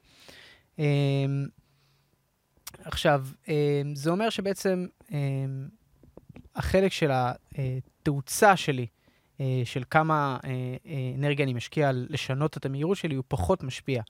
[0.79, 0.85] אה,
[2.81, 4.87] עכשיו, אה, זה אומר שבעצם
[6.57, 8.87] החלק של התאוצה שלי,
[9.65, 10.39] של כמה
[11.17, 14.03] אנרגיה אני משקיע לשנות את המהירות שלי, הוא פחות משפיע.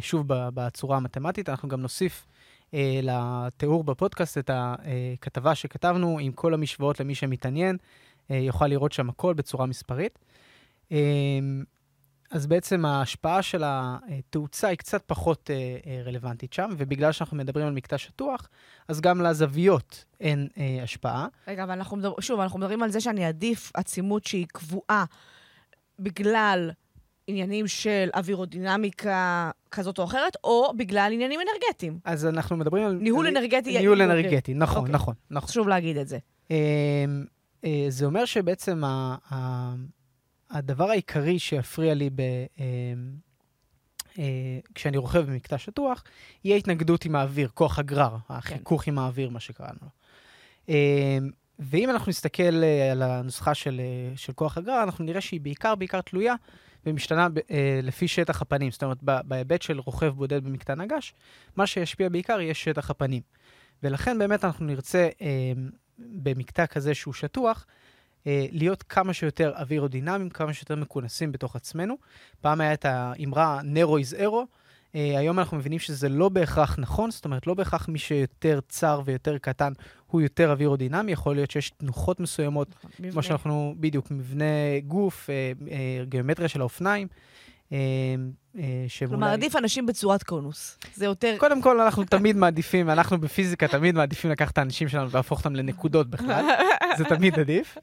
[0.00, 2.26] שוב, בצורה המתמטית, אנחנו גם נוסיף
[2.74, 7.76] אה, לתיאור בפודקאסט את הכתבה שכתבנו עם כל המשוואות למי שמתעניין,
[8.30, 10.18] אה, יוכל לראות שם הכל בצורה מספרית.
[10.92, 10.98] אה,
[12.30, 17.66] אז בעצם ההשפעה של התאוצה היא קצת פחות אה, אה, רלוונטית שם, ובגלל שאנחנו מדברים
[17.66, 18.48] על מקטע שטוח,
[18.88, 21.26] אז גם לזוויות אין אה, השפעה.
[21.48, 25.04] רגע, אבל אנחנו מדבר, שוב, אנחנו מדברים על זה שאני אעדיף עצימות שהיא קבועה
[25.98, 26.70] בגלל
[27.30, 31.98] עניינים של אווירודינמיקה כזאת או אחרת, או בגלל עניינים אנרגטיים.
[32.04, 32.92] אז אנחנו מדברים על...
[32.92, 34.12] ניהול על- אנרגטי ניהול יותר.
[34.12, 34.94] אנרגטי, נכון, אוקיי.
[34.94, 35.48] נכון, נכון.
[35.48, 36.18] חשוב להגיד את זה.
[36.50, 36.56] אמ,
[37.64, 39.74] אה, זה אומר שבעצם ה- ה-
[40.50, 42.20] הדבר העיקרי שיפריע לי ב,
[42.58, 42.64] אמ,
[44.18, 44.24] אה,
[44.74, 46.04] כשאני רוכב במקטע שטוח,
[46.44, 49.88] יהיה התנגדות עם האוויר, כוח הגרר, החיכוך עם האוויר, מה שקראנו לו.
[50.68, 55.40] אמ, ואם אנחנו נסתכל אה, על הנוסחה של, אה, של כוח הגרר, אנחנו נראה שהיא
[55.40, 56.34] בעיקר, בעיקר תלויה
[56.86, 58.70] ומשתנה ב- אה, לפי שטח הפנים.
[58.70, 61.14] זאת אומרת, בהיבט של רוכב בודד במקטע נגש,
[61.56, 63.22] מה שישפיע בעיקר יהיה שטח הפנים.
[63.82, 65.52] ולכן באמת אנחנו נרצה אה,
[65.98, 67.66] במקטע כזה שהוא שטוח,
[68.26, 71.94] אה, להיות כמה שיותר אווירודינמיים, כמה שיותר מכונסים בתוך עצמנו.
[72.40, 74.42] פעם היה את האמרה Narrow is Aero, אה,
[74.94, 79.38] היום אנחנו מבינים שזה לא בהכרח נכון, זאת אומרת, לא בהכרח מי שיותר צר ויותר
[79.38, 79.72] קטן
[80.06, 82.74] הוא יותר אווירודינמי, יכול להיות שיש תנוחות מסוימות,
[83.12, 84.44] כמו שאנחנו, בדיוק, מבנה
[84.86, 87.08] גוף, אה, אה, גיאומטריה של האופניים,
[88.88, 90.78] שהם כלומר, עדיף אנשים בצורת קונוס.
[90.94, 91.36] זה יותר...
[91.38, 95.56] קודם כל, אנחנו תמיד מעדיפים, אנחנו בפיזיקה תמיד מעדיפים לקחת את האנשים שלנו ולהפוך אותם
[95.56, 96.44] לנקודות בכלל,
[96.98, 97.78] זה תמיד עדיף.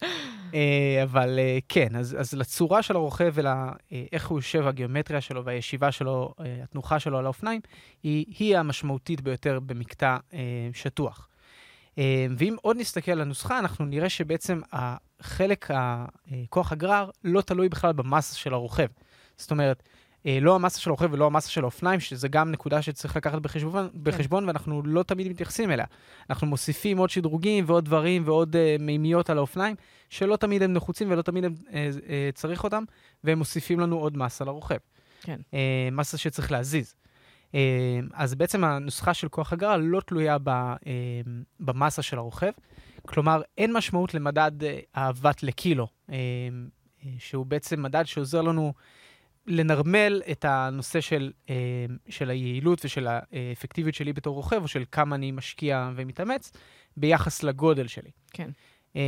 [0.54, 5.92] אה, אבל אה, כן, אז, אז לצורה של הרוכב ולאיך הוא יושב, הגיאומטריה שלו והישיבה
[5.92, 7.62] שלו, אה, התנוחה שלו על האופניים,
[8.04, 10.40] היא, היא המשמעותית ביותר במקטע אה,
[10.74, 11.30] שטוח.
[11.98, 16.06] אה, ואם עוד נסתכל על הנוסחה, אנחנו נראה שבעצם החלק, אה,
[16.50, 18.88] כוח הגרר, לא תלוי בכלל במסה של הרוכב.
[19.38, 23.16] זאת אומרת, אה, לא המסה של הרוכב ולא המסה של האופניים, שזה גם נקודה שצריך
[23.16, 25.86] לקחת בחשבון, בחשבון ואנחנו לא תמיד מתייחסים אליה.
[26.30, 29.76] אנחנו מוסיפים עוד שדרוגים ועוד דברים ועוד אה, מימיות על האופניים,
[30.10, 32.84] שלא תמיד הם נחוצים ולא תמיד הם, אה, אה, צריך אותם,
[33.24, 34.78] והם מוסיפים לנו עוד מסה לרוכב.
[35.22, 35.40] כן.
[35.54, 36.96] אה, מסה שצריך להזיז.
[37.56, 40.74] אה, אז בעצם הנוסחה של כוח הגרר לא תלויה ב, אה,
[41.60, 42.52] במסה של הרוכב.
[43.08, 46.16] כלומר, אין משמעות למדד אה, האבט לקילו, אה,
[47.06, 48.74] אה, שהוא בעצם מדד שעוזר לנו
[49.48, 51.56] לנרמל את הנושא של, אה,
[52.10, 56.52] של היעילות ושל האפקטיביות שלי בתור רוכב, או של כמה אני משקיע ומתאמץ,
[56.98, 58.12] ביחס לגודל שלי.
[58.32, 58.50] כן.
[58.96, 59.02] אה,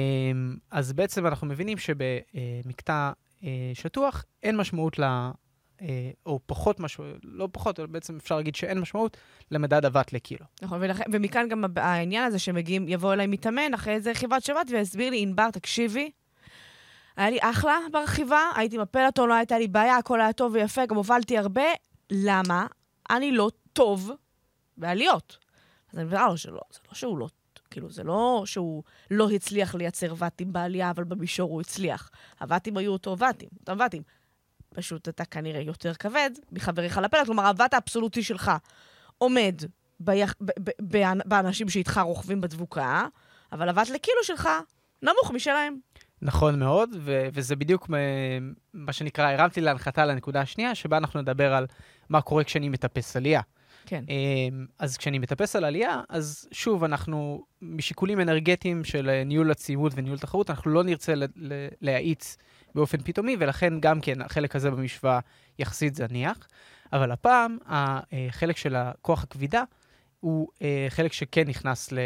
[0.71, 3.11] אז בעצם אנחנו מבינים שבמקטע
[3.43, 5.03] אה, שטוח אין משמעות ל...
[6.25, 9.17] או פחות משמעות, לא פחות, אלא בעצם אפשר להגיד שאין משמעות
[9.51, 10.45] למדד אבט לקילו.
[10.61, 15.09] נכון, ולכן, ומכאן גם העניין הזה שמגיעים, יבוא אליי מתאמן אחרי איזה רכיבת שבת ויסביר
[15.09, 16.11] לי, ענבר, תקשיבי,
[17.19, 20.85] היה לי אחלה ברכיבה, הייתי עם הפלטון, לא הייתה לי בעיה, הכל היה טוב ויפה,
[20.85, 21.63] גם הובלתי הרבה.
[22.11, 22.67] למה?
[23.09, 24.11] אני לא טוב
[24.77, 25.37] בעליות.
[25.91, 27.27] אז אני מבינה לו שלא, זה לא שהוא לא,
[27.69, 32.09] כאילו, זה לא שהוא לא הצליח לייצר ואטים בעלייה, אבל במישור הוא הצליח.
[32.41, 34.03] הואטים היו אותו ואטים, אותם ואטים.
[34.69, 38.51] פשוט אתה כנראה יותר כבד מחבריך לפלט, כלומר, הוואט האבסולוטי שלך
[39.17, 39.61] עומד
[39.99, 40.35] ביח...
[40.41, 43.07] ב- ב- ב- באנשים שאיתך רוכבים בדבוקה,
[43.51, 44.49] אבל הוואט לקילו שלך
[45.01, 45.79] נמוך משלהם.
[46.21, 47.89] נכון מאוד, ו- וזה בדיוק
[48.73, 51.65] מה שנקרא, הרמתי להנחתה לנקודה השנייה, שבה אנחנו נדבר על
[52.09, 53.41] מה קורה כשאני מטפס עלייה.
[53.85, 54.03] כן.
[54.09, 59.93] אמ, אז כשאני מטפס על עלייה, אז שוב, אנחנו, משיקולים אנרגטיים של אה, ניהול הצימוד
[59.95, 62.37] וניהול תחרות, אנחנו לא נרצה ל- ל- להאיץ
[62.75, 65.19] באופן פתאומי, ולכן גם כן החלק הזה במשוואה
[65.59, 66.47] יחסית זניח.
[66.93, 69.63] אבל הפעם, החלק של הכוח הכבידה
[70.19, 72.03] הוא אה, חלק שכן נכנס ל- אה,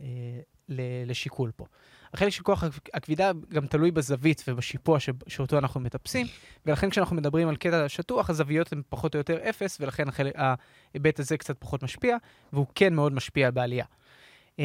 [0.00, 1.66] אה, ל- לשיקול פה.
[2.14, 6.26] החלק של כוח הכבידה גם תלוי בזווית ובשיפוע ש- שאותו אנחנו מטפסים,
[6.66, 11.20] ולכן כשאנחנו מדברים על קטע שטוח, הזוויות הן פחות או יותר אפס, ולכן החלק, ההיבט
[11.20, 12.16] הזה קצת פחות משפיע,
[12.52, 13.84] והוא כן מאוד משפיע בעלייה.
[14.58, 14.64] אמ,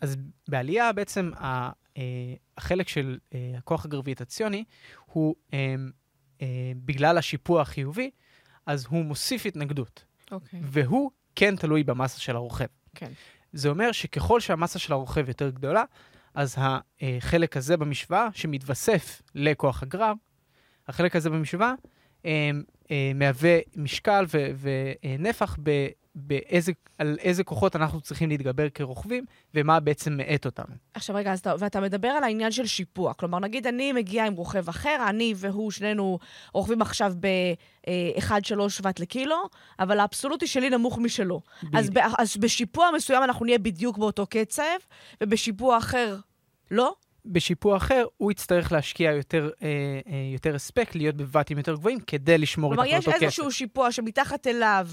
[0.00, 0.16] אז
[0.48, 1.70] בעלייה בעצם אה,
[2.56, 4.64] החלק של אה, הכוח הגרביטציוני
[5.06, 5.90] הוא, אמ,
[6.42, 6.46] אה,
[6.84, 8.10] בגלל השיפוע החיובי,
[8.66, 10.60] אז הוא מוסיף התנגדות, אוקיי.
[10.62, 12.66] והוא כן תלוי במסה של הרוכב.
[12.94, 13.12] כן.
[13.52, 15.84] זה אומר שככל שהמסה של הרוכב יותר גדולה,
[16.34, 20.12] אז החלק הזה במשוואה, שמתווסף לכוח הגרר,
[20.88, 21.72] החלק הזה במשוואה
[22.24, 22.50] אה,
[22.90, 24.24] אה, מהווה משקל
[24.60, 25.58] ונפח
[26.22, 30.74] באיזה, על איזה כוחות אנחנו צריכים להתגבר כרוכבים, ומה בעצם מאט אותנו.
[30.94, 33.14] עכשיו רגע, אז אתה, ואתה מדבר על העניין של שיפוע.
[33.14, 36.18] כלומר, נגיד אני מגיעה עם רוכב אחר, אני והוא, שנינו
[36.54, 39.36] רוכבים עכשיו ב-1.3 ואט לקילו,
[39.78, 41.40] אבל האבסולוטי שלי נמוך משלו.
[41.74, 44.62] אז, ב- אז בשיפוע מסוים אנחנו נהיה בדיוק באותו קצב,
[45.22, 46.16] ובשיפוע אחר
[46.70, 46.94] לא?
[47.24, 49.68] בשיפוע אחר, הוא יצטרך להשקיע יותר, אה,
[50.06, 53.24] אה, יותר הספק, להיות בוואטים יותר גבוהים, כדי לשמור כלומר, איתך יש באותו קצב.
[53.24, 54.88] איזשהו שיפוע שמתחת אליו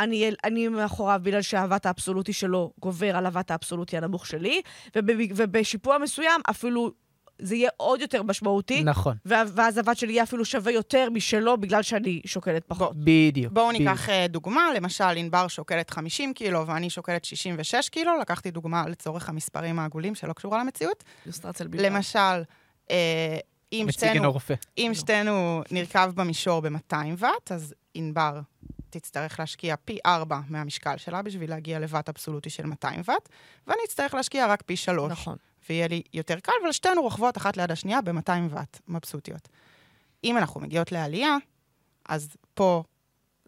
[0.00, 4.60] אני, אני מאחוריו בגלל שהוואט האבסולוטי שלו גובר על הוואט האבסולוטי הנמוך שלי,
[4.96, 6.92] וב, ובשיפוע מסוים אפילו
[7.42, 11.82] זה יהיה עוד יותר משמעותי, נכון, ואז הוואט שלי יהיה אפילו שווה יותר משלו בגלל
[11.82, 12.92] שאני שוקלת פחות.
[12.96, 13.52] בדיוק.
[13.52, 13.72] בואו.
[13.72, 19.28] ניקח אה, דוגמה, למשל, ענבר שוקלת 50 קילו ואני שוקלת 66 קילו, לקחתי דוגמה לצורך
[19.28, 21.04] המספרים העגולים שלא קשורה למציאות.
[21.72, 22.42] למשל,
[22.90, 23.38] אה,
[23.72, 24.32] אם שתינו.
[24.78, 28.40] אם שתינו נרכב במישור ב-200 ואט, אז ענבר
[28.90, 33.28] תצטרך להשקיע פי 4 מהמשקל שלה בשביל להגיע לוואט אבסולוטי של 200 ואט,
[33.66, 35.12] ואני אצטרך להשקיע רק פי 3.
[35.12, 35.36] נכון.
[35.68, 39.48] ויהיה לי יותר קל, אבל שתינו רוכבות אחת ליד השנייה ב-200 ואט, מבסוטיות.
[40.24, 41.36] אם אנחנו מגיעות לעלייה,
[42.08, 42.82] אז פה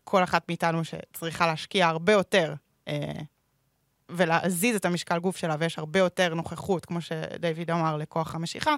[0.05, 2.55] כל אחת מאיתנו שצריכה להשקיע הרבה יותר
[2.89, 3.13] אה,
[4.09, 8.75] ולהזיז את המשקל גוף שלה, ויש הרבה יותר נוכחות, כמו שדיוויד אמר, לכוח המשיכה,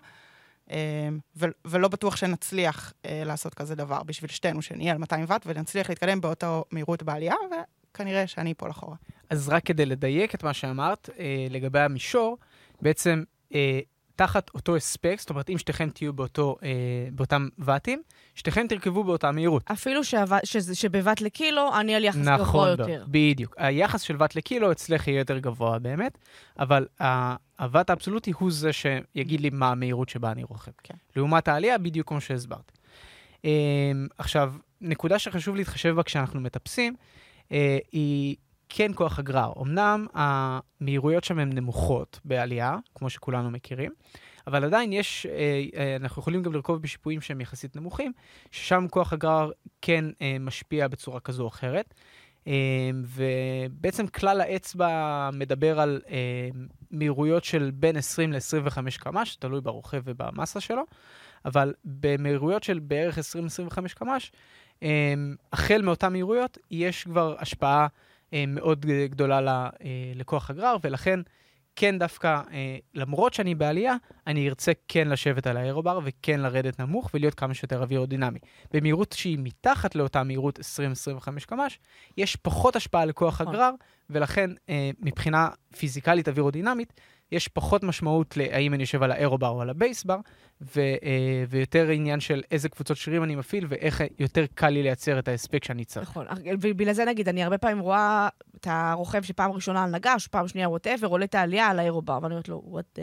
[1.65, 6.21] ולא בטוח שנצליח אה, לעשות כזה דבר בשביל שתינו, שנהיה על 200 ואט ונצליח להתקדם
[6.21, 7.35] באותה מהירות בעלייה,
[7.93, 8.97] וכנראה שאני אפול אחורה.
[9.31, 12.39] אז רק כדי לדייק את מה שאמרת אה, לגבי המישור,
[12.83, 13.23] בעצם
[13.55, 13.81] אה,
[14.17, 16.69] תחת אותו הספק, זאת אומרת, אם שתיכם תהיו באותו, אה,
[17.13, 18.03] באותם ואטים,
[18.35, 19.63] שתיכם תרכבו באותה מהירות.
[19.73, 20.01] אפילו
[20.45, 23.05] שזה- שבבת לקילו, אני על יחס גבוה נכון, יותר.
[23.09, 23.55] בדיוק.
[23.59, 26.19] היחס של ואט לקילו אצלך יהיה יותר גבוה באמת,
[26.59, 30.73] אבל ה- הוואט האבסולוטי הוא זה שיגיד לי מה המהירות שבה אני רוכב.
[30.83, 30.95] כן.
[31.17, 32.73] לעומת העלייה, בדיוק כמו שהסברת.
[33.45, 36.95] אה, עכשיו, נקודה שחשוב להתחשב בה כשאנחנו מטפסים,
[37.53, 38.37] אה, היא
[38.69, 39.53] כן כוח הגרר.
[39.63, 43.93] אמנם המהירויות שם הן נמוכות בעלייה, כמו שכולנו מכירים,
[44.47, 48.13] אבל עדיין יש, אה, אה, אנחנו יכולים גם לרכוב בשיפועים שהם יחסית נמוכים,
[48.51, 49.51] ששם כוח הגרר
[49.83, 50.05] כן
[50.41, 51.95] משפיע בצורה כזו או אחרת.
[52.47, 56.49] אה, ובעצם כלל האצבע מדבר על אה,
[56.91, 60.83] מהירויות של בין 20 ל-25 קמ"ש, תלוי ברוכב ובמסה שלו,
[61.45, 63.23] אבל במהירויות של בערך 20-25
[63.95, 64.33] קמ"ש,
[64.83, 65.15] אה,
[65.53, 67.87] החל מאותן מהירויות יש כבר השפעה
[68.49, 69.39] מאוד גדולה
[69.85, 71.21] אה, לכוח הגרר, ולכן
[71.77, 73.95] כן דווקא, אה, למרות שאני בעלייה,
[74.27, 78.39] אני ארצה כן לשבת על האירובר וכן לרדת נמוך ולהיות כמה שיותר אווירודינמי.
[78.73, 81.79] במהירות שהיא מתחת לאותה מהירות 20-25 קמ"ש,
[82.17, 83.55] יש פחות השפעה לכוח נכון.
[83.55, 83.71] הגרר,
[84.11, 87.01] ולכן אה, מבחינה פיזיקלית אווירודינמית,
[87.33, 90.17] יש פחות משמעות להאם אני יושב על האירובר או על הבייסבר,
[90.61, 95.19] ו, אה, ויותר עניין של איזה קבוצות שרירים אני מפעיל ואיך יותר קל לי לייצר
[95.19, 96.11] את ההספק שאני צריך.
[96.11, 96.27] נכון,
[96.61, 100.69] ובגלל זה נגיד, אני הרבה פעמים רואה את הרוכב שפעם ראשונה על נגש, פעם שנייה
[100.69, 102.99] ווטאבר, עולה את העלייה על האירובר, ואני אומרת לו, וואט,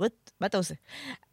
[0.00, 0.74] וואט, מה אתה עושה?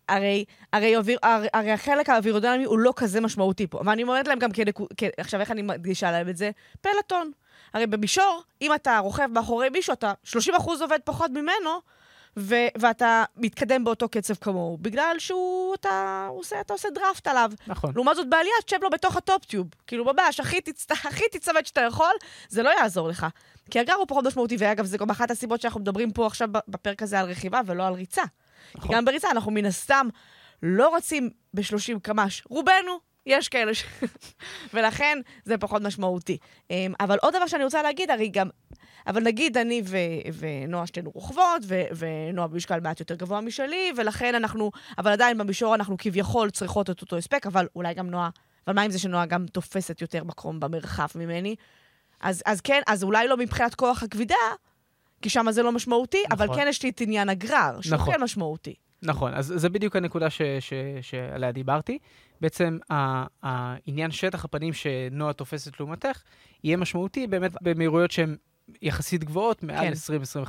[0.09, 3.81] הרי, הרי, הרי, הרי החלק האווירודינמי הוא לא כזה משמעותי פה.
[3.85, 4.87] ואני אומרת להם גם כנקו...
[4.97, 5.03] כ...
[5.17, 6.51] עכשיו, איך אני מדגישה להם את זה?
[6.81, 7.31] פלטון.
[7.73, 10.37] הרי במישור, אם אתה רוכב מאחורי מישהו, אתה 30%
[10.81, 11.81] עובד פחות ממנו,
[12.37, 17.51] ו- ואתה מתקדם באותו קצב כמוהו, בגלל שהוא, אתה עושה, אתה עושה דראפט עליו.
[17.67, 17.91] נכון.
[17.95, 19.67] לעומת זאת, בעלייה תשב לו בתוך ה top tube.
[19.87, 20.91] כאילו, ממש, הכי, תצ...
[20.91, 22.13] הכי תצוות שאתה יכול,
[22.49, 23.27] זה לא יעזור לך.
[23.71, 27.03] כי הגר הוא פחות משמעותי, ואגב, זה גם אחת הסיבות שאנחנו מדברים פה עכשיו בפרק
[27.03, 28.23] הזה על רכיבה ולא על ריצה.
[28.75, 28.89] נכון.
[28.89, 30.07] כי גם בריצה אנחנו מן הסתם
[30.63, 32.43] לא רצים ב-30 קמ"ש.
[32.49, 33.83] רובנו, יש כאלה ש...
[34.73, 36.37] ולכן זה פחות משמעותי.
[36.71, 38.49] אמ, אבל עוד דבר שאני רוצה להגיד, הרי גם...
[39.07, 39.97] אבל נגיד אני ו-
[40.33, 44.71] ונועה שתינו רוכבות, ו- ונועה במשקל מעט יותר גבוה משלי, ולכן אנחנו...
[44.97, 48.29] אבל עדיין במישור אנחנו כביכול צריכות את אותו הספק, אבל אולי גם נועה...
[48.67, 51.55] אבל מה עם זה שנועה גם תופסת יותר מקום במרחב ממני?
[52.21, 54.35] אז, אז כן, אז אולי לא מבחינת כוח הכבידה,
[55.21, 56.47] כי שם זה לא משמעותי, נכון.
[56.47, 58.13] אבל כן יש לי את עניין הגרר, שהוא נכון.
[58.13, 58.75] כן משמעותי.
[59.03, 61.97] נכון, אז זה בדיוק הנקודה ש, ש, שעליה דיברתי.
[62.41, 62.77] בעצם
[63.43, 66.21] העניין שטח הפנים שנועה תופסת לעומתך,
[66.63, 68.35] יהיה משמעותי באמת במהירויות שהן
[68.81, 69.93] יחסית גבוהות, מעל כן.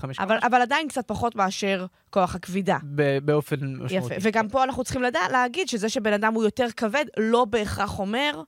[0.02, 2.78] 20-25 אבל, אבל עדיין קצת פחות מאשר כוח הכבידה.
[2.94, 3.84] ב- באופן יפה.
[3.84, 4.14] משמעותי.
[4.22, 8.42] וגם פה אנחנו צריכים לדע, להגיד שזה שבן אדם הוא יותר כבד, לא בהכרח אומר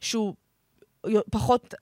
[0.00, 0.34] שהוא
[1.30, 1.74] פחות,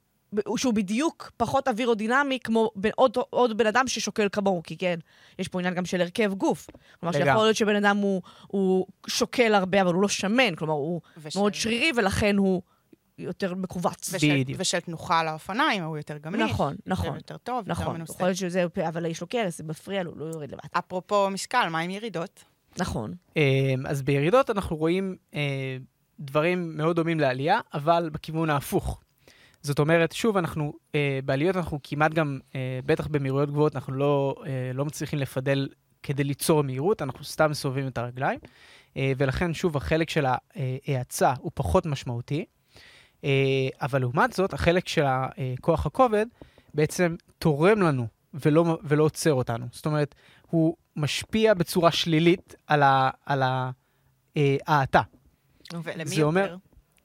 [0.57, 4.99] שהוא בדיוק פחות אווירודינמי כמו בן, עוד, עוד בן אדם ששוקל כמוהו, כי כן,
[5.39, 6.67] יש פה עניין גם של הרכב גוף.
[7.01, 7.13] כלומר.
[7.13, 11.39] שיכול להיות שבן אדם הוא, הוא שוקל הרבה, אבל הוא לא שמן, כלומר, הוא ושל-
[11.39, 12.63] מאוד שרירי, ולכן הוא
[13.19, 14.11] יותר מכווץ.
[14.15, 14.61] ושל, בדיוק.
[14.61, 16.41] ושל תנוחה על האופניים, הוא יותר גמיש.
[16.51, 17.07] נכון, נכון.
[17.07, 18.13] יותר- יותר טוב, יותר נכון, מנוסה.
[18.13, 20.61] יכול להיות שזה, אבל יש לו קרס, זה מפריע לו, הוא לא יורד לבד.
[20.79, 22.45] אפרופו משקל, מה עם ירידות?
[22.79, 23.15] נכון.
[23.37, 23.43] אמ,
[23.89, 25.77] אז בירידות אנחנו רואים אה,
[26.21, 29.01] דברים מאוד דומים לעלייה, אבל בכיוון ההפוך.
[29.63, 34.35] זאת אומרת, שוב, אנחנו, אה, בעליות אנחנו כמעט גם, אה, בטח במהירויות גבוהות, אנחנו לא,
[34.47, 35.69] אה, לא מצליחים לפדל
[36.03, 38.39] כדי ליצור מהירות, אנחנו סתם מסובבים את הרגליים,
[38.97, 42.45] אה, ולכן, שוב, החלק של ההאצה הוא פחות משמעותי,
[43.25, 43.31] אה,
[43.83, 46.27] אבל לעומת זאת, החלק של הכוח הכובד
[46.75, 49.67] בעצם תורם לנו ולא, ולא עוצר אותנו.
[49.73, 50.15] זאת אומרת,
[50.51, 53.71] הוא משפיע בצורה שלילית על אה,
[54.67, 55.03] ההאטה.
[55.73, 56.27] ולמי זה יותר?
[56.27, 56.57] אומר-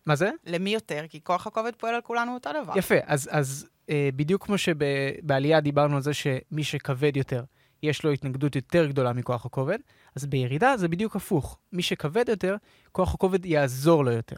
[0.05, 0.29] מה זה?
[0.45, 1.05] למי יותר?
[1.09, 2.73] כי כוח הכובד פועל על כולנו אותו דבר.
[2.77, 7.43] יפה, אז, אז אה, בדיוק כמו שבעלייה דיברנו על זה שמי שכבד יותר,
[7.83, 9.77] יש לו התנגדות יותר גדולה מכוח הכובד,
[10.15, 11.57] אז בירידה זה בדיוק הפוך.
[11.73, 12.55] מי שכבד יותר,
[12.91, 14.37] כוח הכובד יעזור לו יותר.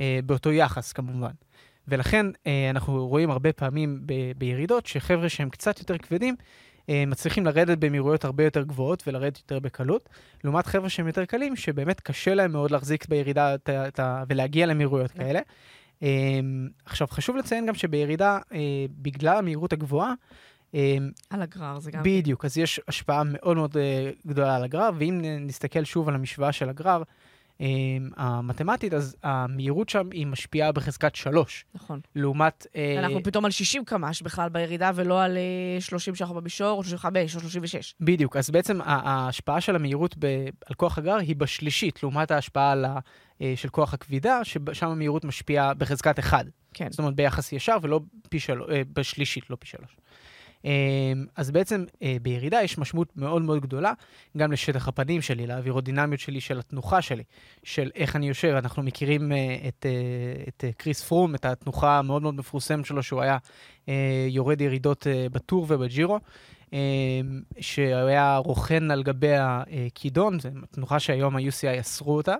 [0.00, 1.32] אה, באותו יחס כמובן.
[1.88, 6.36] ולכן אה, אנחנו רואים הרבה פעמים ב- בירידות שחבר'ה שהם קצת יותר כבדים,
[7.06, 10.08] מצליחים לרדת במהירויות הרבה יותר גבוהות ולרדת יותר בקלות,
[10.44, 15.10] לעומת חבר'ה שהם יותר קלים, שבאמת קשה להם מאוד להחזיק בירידה את ה- ולהגיע למהירויות
[15.10, 15.40] כאלה.
[16.00, 16.02] Um,
[16.84, 18.54] עכשיו, חשוב לציין גם שבירידה, uh,
[18.90, 20.12] בגלל המהירות הגבוהה,
[21.30, 22.02] על הגרר זה גם...
[22.02, 23.76] בדיוק, אז יש השפעה מאוד מאוד
[24.26, 27.02] גדולה על הגרר, ואם נסתכל שוב על המשוואה של הגרר,
[28.16, 32.00] המתמטית, אז המהירות שם היא משפיעה בחזקת 3, נכון.
[32.14, 32.66] לעומת...
[32.70, 36.82] Uh, אנחנו פתאום על 60 קמ"ש בכלל בירידה, ולא על אה, 30 שאנחנו במישור, או
[36.84, 37.94] 35 או 36.
[38.00, 40.16] בדיוק, אז בעצם ההשפעה של המהירות
[40.66, 42.98] על כוח הגרר היא בשלישית, לעומת ההשפעה על ה-
[43.42, 46.46] אה, של כוח הכבידה, ששם המהירות משפיעה בחזקת 1.
[46.74, 46.90] כן.
[46.90, 49.96] זאת אומרת, ביחס ישר ולא פי שלוש, אה, בשלישית, לא פי שלוש.
[50.64, 53.92] אה, אז בעצם אה, בירידה יש משמעות מאוד מאוד גדולה
[54.36, 57.22] גם לשטח הפנים שלי, לאווירודינמיות שלי, של התנוחה שלי,
[57.62, 58.48] של איך אני יושב.
[58.48, 63.22] אנחנו מכירים אה, את, אה, את קריס פרום, את התנוחה המאוד מאוד מפורסמת שלו, שהוא
[63.22, 63.38] היה
[64.28, 66.18] יורד ירידות בטור ובג'ירו.
[66.72, 66.78] אה,
[67.60, 72.34] שהיה רוכן על גבי הכידון, זו תנוחה שהיום ה-UCI אסרו אותה,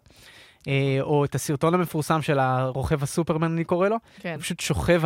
[1.00, 4.34] או את הסרטון המפורסם של הרוכב הסופרמן, אני קורא לו, כן.
[4.34, 5.02] הוא פשוט שוכב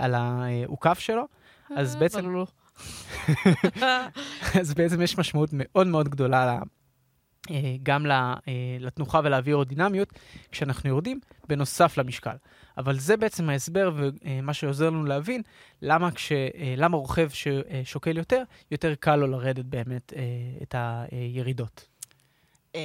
[0.00, 1.24] על העוקף שלו,
[1.76, 2.46] אז בעצם, אבל לא.
[4.60, 6.58] אז בעצם יש משמעות מאוד מאוד גדולה
[7.50, 8.36] אה, גם ל- אה,
[8.80, 10.08] לתנוחה ולאווירודינמיות
[10.50, 12.36] כשאנחנו יורדים, בנוסף למשקל.
[12.78, 15.42] אבל זה בעצם ההסבר ומה שעוזר לנו להבין
[15.82, 20.22] למה, כש, אה, למה רוכב ששוקל יותר, יותר קל לו לרדת באמת אה,
[20.62, 20.74] את
[21.10, 21.86] הירידות.
[22.74, 22.80] אמ,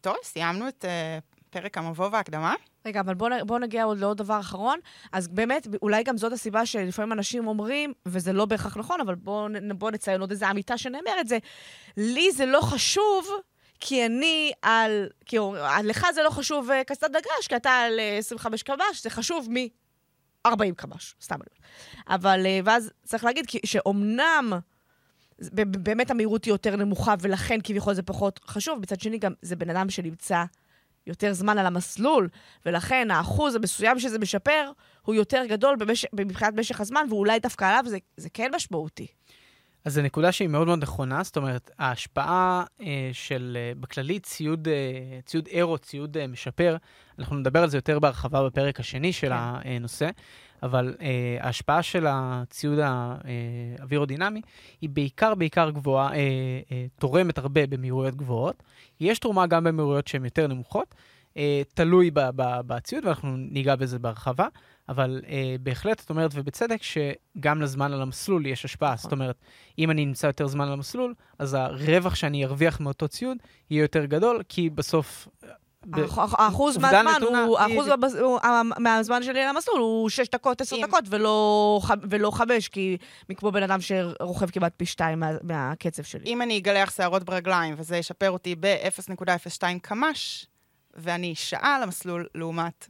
[0.00, 1.18] טוב, סיימנו את אה,
[1.50, 2.54] פרק המבוא וההקדמה.
[2.86, 4.78] רגע, אבל בואו בוא נגיע עוד לעוד דבר אחרון.
[5.12, 9.48] אז באמת, אולי גם זאת הסיבה שלפעמים אנשים אומרים, וזה לא בהכרח נכון, אבל בואו
[9.74, 11.38] בוא נציין עוד איזו אמיתה שנאמרת, זה,
[11.96, 13.26] לי זה לא חשוב,
[13.80, 15.08] כי אני על...
[15.26, 15.36] כי
[15.84, 19.48] לך זה לא חשוב אה, קסדת דגש, כי אתה על אה, 25 קמ"ש, זה חשוב
[19.50, 21.66] מ-40 קמ"ש, סתם אני.
[22.14, 24.52] אבל, אה, ואז צריך להגיד כי- שאומנם...
[25.64, 28.78] באמת המהירות היא יותר נמוכה, ולכן כביכול זה פחות חשוב.
[28.78, 30.44] מצד שני, גם זה בן אדם שנמצא
[31.06, 32.28] יותר זמן על המסלול,
[32.66, 34.70] ולכן האחוז המסוים שזה משפר
[35.02, 36.06] הוא יותר גדול במש...
[36.12, 39.06] מבחינת משך הזמן, ואולי דווקא עליו זה, זה כן משמעותי.
[39.84, 44.68] אז זו נקודה שהיא מאוד מאוד נכונה, זאת אומרת, ההשפעה אה, של, אה, בכללי, ציוד,
[44.68, 46.76] אה, ציוד אירו, ציוד אה, משפר,
[47.18, 49.34] אנחנו נדבר על זה יותר בהרחבה בפרק השני של כן.
[49.64, 50.10] הנושא,
[50.62, 54.40] אבל אה, ההשפעה של הציוד האווירודינמי
[54.80, 56.18] היא בעיקר, בעיקר גבוהה, אה,
[56.72, 58.62] אה, תורמת הרבה במהירויות גבוהות.
[59.00, 60.94] יש תרומה גם במהירויות שהן יותר נמוכות,
[61.36, 64.46] אה, תלוי ב- ב- בציוד, ואנחנו ניגע בזה בהרחבה.
[64.88, 68.94] אבל אה, בהחלט, את אומרת, ובצדק, שגם לזמן על המסלול יש השפעה.
[68.94, 69.02] נכון.
[69.02, 69.36] זאת אומרת,
[69.78, 73.38] אם אני נמצא יותר זמן על המסלול, אז הרווח שאני ארוויח מאותו ציוד
[73.70, 75.28] יהיה יותר גדול, כי בסוף
[76.38, 77.12] האחוז מהזמן,
[77.58, 77.88] האחוז
[78.78, 81.04] מהזמן שלי על המסלול הוא 6 דקות, 10 אם- דקות,
[82.10, 82.96] ולא 5, כי
[83.36, 86.22] כמו בן אדם שרוכב כמעט פי 2 מהקצב שלי.
[86.26, 90.46] אם אני אגלח שערות ברגליים, וזה ישפר אותי ב-0.02 קמ"ש,
[90.94, 92.88] ואני שעה על המסלול לעומת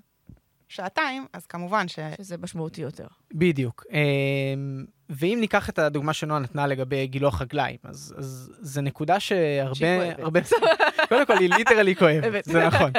[0.70, 1.98] שעתיים, אז כמובן ש...
[2.18, 3.06] שזה משמעותי יותר.
[3.34, 3.84] בדיוק.
[3.92, 9.74] אמ, ואם ניקח את הדוגמה שנועה נתנה לגבי גילוח רגליים, אז, אז זו נקודה שהרבה...
[9.74, 10.18] שהיא כואבת.
[10.18, 10.40] הרבה,
[11.08, 12.44] קודם כל, היא ליטרלי כואבת.
[12.44, 12.90] זה נכון.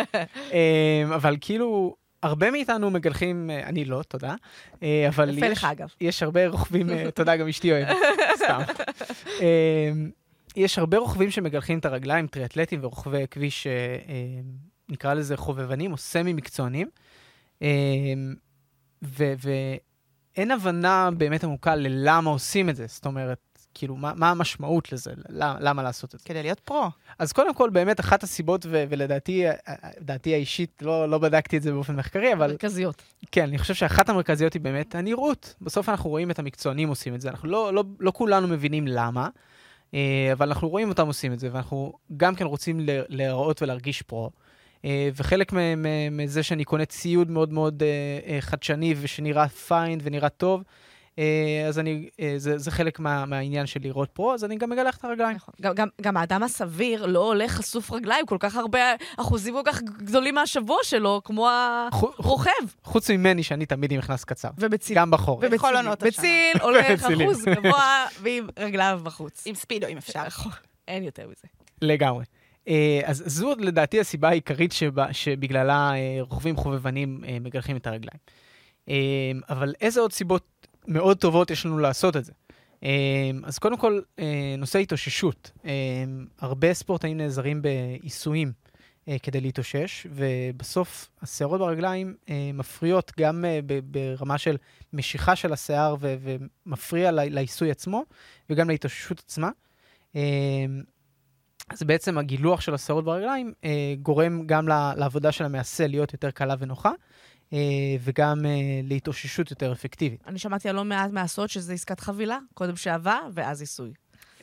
[0.51, 4.36] אמ, אבל כאילו, הרבה מאיתנו מגלחים, אה, אני לא, תודה,
[4.84, 5.93] אה, אבל יפה יש, לך, אגב.
[6.01, 7.97] יש הרבה רוכבים, אה, תודה, גם אשתי אוהבת,
[8.36, 8.61] סתם.
[9.39, 10.09] אמ,
[10.55, 13.67] יש הרבה רוכבים שמגלחים את הרגליים, טריאטלטים ורוכבי כביש,
[14.89, 16.88] נקרא לזה חובבנים או סמי-מקצוענים.
[17.62, 18.36] אמ,
[19.01, 22.86] ואין הבנה באמת עמוקה ללמה עושים את זה.
[22.88, 25.12] זאת אומרת, כאילו, מה, מה המשמעות לזה?
[25.30, 26.26] למה, למה לעשות את זה?
[26.26, 26.89] כדי להיות פרו.
[27.20, 31.57] אז קודם כל, באמת, אחת הסיבות, ו- ולדעתי, אה, אה, דעתי האישית, לא, לא בדקתי
[31.57, 33.01] את זה באופן מחקרי, אבל מרכזיות.
[33.32, 35.55] כן, אני חושב שאחת המרכזיות היא באמת הנראות.
[35.62, 37.30] בסוף אנחנו רואים את המקצוענים עושים את זה.
[37.30, 39.30] אנחנו לא, לא, לא כולנו מבינים למה,
[39.93, 44.32] אה, אבל אנחנו רואים אותם עושים את זה, ואנחנו גם כן רוצים להיראות ולהרגיש פרו.
[44.86, 45.53] אה, וחלק
[46.11, 50.63] מזה שאני קונה ציוד מאוד מאוד אה, אה, חדשני ושנראה פיין ונראה טוב,
[51.67, 55.05] אז אני, זה, זה חלק מה, מהעניין של לראות פרו, אז אני גם מגלח את
[55.05, 55.36] הרגליים.
[55.36, 55.53] נכון.
[55.61, 58.79] גם, גם, גם האדם הסביר לא הולך חשוף רגליים כל כך הרבה
[59.17, 61.49] אחוזים כל כך גדולים מהשבוע שלו, כמו
[61.91, 62.51] הרוכב.
[62.84, 64.49] חוץ ממני, שאני תמיד עם מכנס קצר.
[64.57, 64.97] ובציל.
[64.97, 65.43] גם בחורף.
[65.47, 65.75] ובכל.
[65.75, 66.11] עונות השנה.
[66.11, 67.29] בציל הולך בצילים.
[67.29, 69.43] אחוז גבוה ועם רגליו בחוץ.
[69.47, 70.23] עם ספידו, אם אפשר.
[70.25, 70.51] נכון.
[70.88, 71.47] אין יותר מזה.
[71.82, 72.23] לגמרי.
[72.68, 78.20] אה, אז זו לדעתי הסיבה העיקרית שבה, שבגללה אה, רוכבים חובבנים אה, מגלחים את הרגליים.
[79.49, 82.32] אבל איזה עוד סיבות מאוד טובות יש לנו לעשות את זה?
[83.43, 84.01] אז קודם כל,
[84.57, 85.51] נושא התאוששות.
[86.39, 88.51] הרבה ספורטאים נעזרים בעיסויים
[89.24, 92.16] כדי להתאושש, ובסוף השערות ברגליים
[92.53, 93.45] מפריעות גם
[93.84, 94.57] ברמה של
[94.93, 98.03] משיכה של השיער ומפריע לעיסוי עצמו,
[98.49, 99.49] וגם להתאוששות עצמה.
[101.70, 106.55] אז בעצם הגילוח של השערות ברגליים אה, גורם גם לעבודה של המעשה להיות יותר קלה
[106.59, 106.91] ונוחה,
[107.53, 107.57] אה,
[107.99, 108.51] וגם אה,
[108.84, 110.24] להתאוששות יותר אפקטיבית.
[110.28, 113.93] אני שמעתי על לא מעט מהסוד שזה עסקת חבילה, קודם שעבה ואז עיסוי.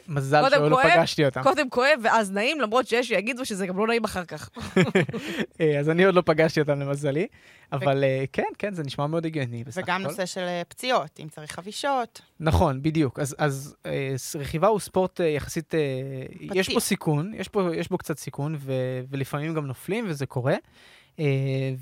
[0.08, 1.42] מזל שלא פגשתי אותם.
[1.42, 4.50] קודם כואב ואז נעים, למרות שיש שיגידו שזה גם לא נעים אחר כך.
[5.60, 7.26] אה, אז אני עוד לא פגשתי אותם למזלי,
[7.72, 10.10] אבל אה, כן, כן, זה נשמע מאוד הגיוני בסך וגם הכל.
[10.10, 12.20] נושא של אה, פציעות, אם צריך חבישות.
[12.40, 13.18] נכון, בדיוק.
[13.18, 13.76] אז,
[14.34, 15.74] רכיבה הוא ספורט יחסית,
[16.40, 16.74] יש.
[16.74, 17.32] בו סיכון,
[17.74, 18.72] יש בו קצת סיכון, ו,
[19.10, 20.54] ולפעמים גם נופלים, וזה קורה.
[21.18, 21.24] אה,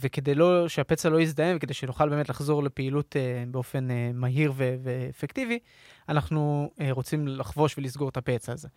[0.00, 4.74] וכדי לא, שהפצע לא יזדהם, וכדי שנוכל באמת לחזור לפעילות אה, באופן אה, מהיר ו,
[4.82, 5.58] ואפקטיבי,
[6.08, 8.68] אנחנו רוצים לחבוש ולסגור את הפצע הזה.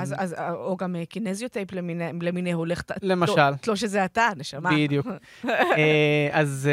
[0.00, 2.82] אז, אז, או גם kinesio tape למיני, למיני הולך...
[2.82, 3.36] ת- למשל.
[3.36, 4.70] לא, לא שזה אתה, נשמה.
[4.72, 5.06] בדיוק.
[6.32, 6.68] אז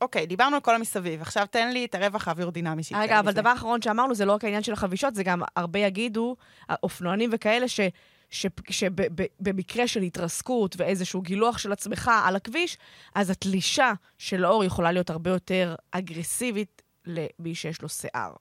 [0.00, 3.40] אוקיי, דיברנו על כל המסביב, עכשיו תן לי את הרווח האווירודינמי שיתקיים רגע, אבל מזה.
[3.40, 6.36] דבר אחרון שאמרנו, זה לא רק העניין של החבישות, זה גם הרבה יגידו,
[6.82, 7.80] אופנוענים וכאלה, ש...
[8.70, 12.78] שבמקרה של התרסקות ואיזשהו גילוח של עצמך על הכביש,
[13.14, 18.32] אז התלישה של האור יכולה להיות הרבה יותר אגרסיבית למי שיש לו שיער.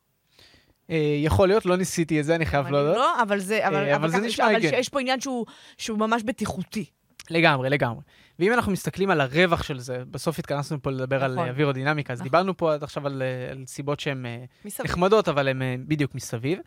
[0.90, 2.96] אה, יכול להיות, לא ניסיתי את זה, אני חייב להודות.
[2.98, 4.78] לא, אבל זה, אבל, אה, אבל זה ככה- נשמע אבל הגיוני.
[4.78, 5.46] יש פה עניין שהוא,
[5.78, 6.86] שהוא ממש בטיחותי.
[7.30, 8.02] לגמרי, לגמרי.
[8.40, 11.46] ואם אנחנו מסתכלים על הרווח של זה, בסוף התכנסנו פה לדבר על נכון.
[11.46, 12.24] אה, אווירודינמיקה, אז נכון.
[12.30, 13.22] דיברנו פה עד עכשיו על,
[13.52, 14.26] על סיבות שהן.
[14.84, 16.60] נחמדות, אבל הן בדיוק מסביב.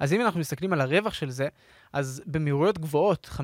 [0.00, 1.48] אז אם אנחנו מסתכלים על הרווח של זה,
[1.92, 3.40] אז במהירויות גבוהות, 50-60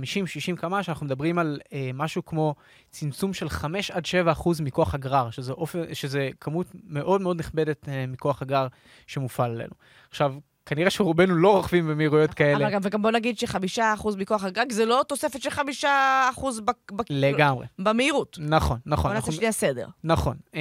[0.57, 2.55] קמ"ש, אנחנו מדברים על אה, משהו כמו
[2.91, 7.89] צמצום של 5 עד 7 אחוז מכוח הגרר, שזה, אופן, שזה כמות מאוד מאוד נכבדת
[7.89, 8.67] אה, מכוח הגרר
[9.07, 9.73] שמופעל עלינו.
[10.11, 10.35] עכשיו,
[10.67, 12.57] כנראה שרובנו לא רוכבים במהירויות כאלה.
[12.67, 15.91] אבל גם, וגם בוא נגיד שחמישה אחוז מכוח הגג זה לא תוספת של חמישה
[16.33, 17.67] אחוז בק- בק- לגמרי.
[17.79, 18.39] במהירות.
[18.41, 19.03] נכון, נכון.
[19.03, 19.87] בוא נעשה אנחנו- שנייה סדר.
[20.05, 20.61] נכון, אמ,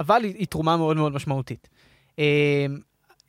[0.00, 1.68] אבל היא, היא תרומה מאוד מאוד משמעותית.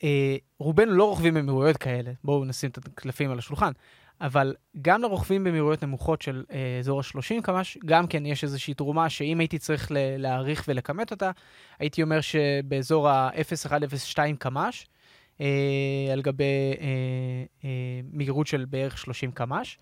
[0.04, 3.72] אה, רובנו לא רוכבים במהירויות כאלה, בואו נשים את הקלפים על השולחן,
[4.20, 9.10] אבל גם לרוכבים במהירויות נמוכות של אה, אזור ה-30 קמ"ש, גם כן יש איזושהי תרומה
[9.10, 11.30] שאם הייתי צריך להעריך ולכמת אותה,
[11.78, 14.86] הייתי אומר שבאזור ה-0.102 קמ"ש,
[15.40, 16.44] אה, על גבי
[16.80, 16.86] אה,
[17.64, 19.78] אה, מהירות של בערך 30 קמ"ש,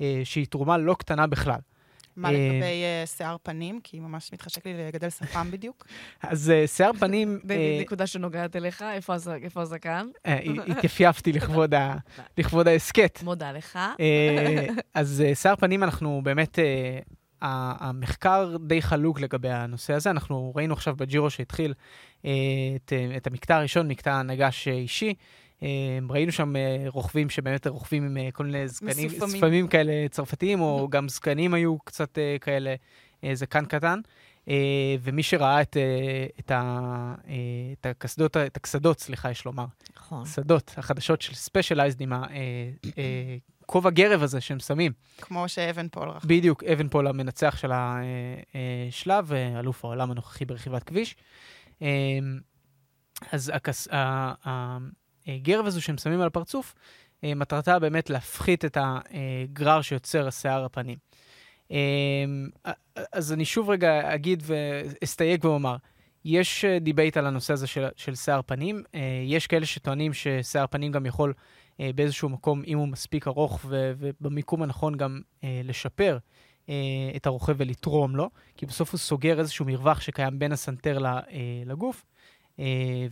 [0.00, 1.60] אה, שהיא תרומה לא קטנה בכלל.
[2.16, 3.80] מה אה, לגבי אה, שיער פנים?
[3.84, 5.86] כי ממש מתחשק לי לגדל שפם בדיוק.
[6.22, 7.40] אז אה, שיער פנים...
[7.50, 10.06] אה, נקודה שנוגעת אליך, איפה הז- איפה הזקן?
[10.68, 11.32] התייפייפתי
[12.38, 13.22] לכבוד ההסכת.
[13.22, 13.78] מודה לך.
[14.94, 16.58] אז שיער פנים, אנחנו באמת,
[17.42, 20.10] המחקר די חלוק לגבי הנושא הזה.
[20.10, 21.74] אנחנו ראינו עכשיו בג'ירו שהתחיל
[22.20, 25.14] את, את המקטע הראשון, מקטע נגש אה, אישי,
[26.10, 29.08] ראינו שם אה, רוכבים שבאמת רוכבים עם אה, כל מיני זקנים.
[29.08, 32.74] ספמים כאלה צרפתיים, או גם זקנים היו קצת אה, כאלה,
[33.32, 34.00] זקן קטן.
[35.02, 35.76] ומי שראה את,
[36.38, 37.14] את, ה,
[37.72, 39.64] את הקסדות, את הקסדות, סליחה, יש לומר,
[39.96, 40.24] נכון.
[40.24, 42.12] קסדות החדשות של Specialized עם
[43.62, 44.92] הכובע גרב הזה שהם שמים.
[45.20, 46.28] כמו שאבנפול רכב.
[46.28, 51.16] בדיוק, אבנפול המנצח של השלב, אלוף העולם הנוכחי ברכיבת כביש.
[51.82, 51.88] אה,
[53.32, 54.78] אז הכס, ה- ה-
[55.26, 56.74] הגרב הזו שהם שמים על הפרצוף,
[57.24, 60.98] אה, מטרתה באמת להפחית את הגרר שיוצר שיער הפנים.
[61.70, 62.24] אה,
[63.12, 65.76] אז אני שוב רגע אגיד ואסתייג ואומר,
[66.24, 68.82] יש debate על הנושא הזה של, של שיער פנים.
[68.94, 71.32] אה, יש כאלה שטוענים ששיער פנים גם יכול
[71.94, 76.18] באיזשהו מקום, אם הוא מספיק ארוך ו- ובמיקום הנכון, גם לשפר
[77.16, 80.98] את הרוכב ולתרום לו, כי בסוף הוא סוגר איזשהו מרווח שקיים בין הסנטר
[81.66, 82.04] לגוף,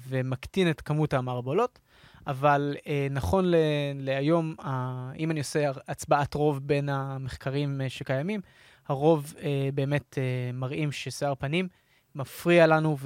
[0.09, 1.79] ומקטין את כמות המערבולות.
[2.27, 3.55] אבל אה, נכון ל-
[3.99, 8.41] להיום, אה, אם אני עושה הצבעת רוב בין המחקרים אה, שקיימים,
[8.89, 11.69] הרוב אה, באמת אה, מראים ששיער פנים
[12.15, 12.97] מפריע לנו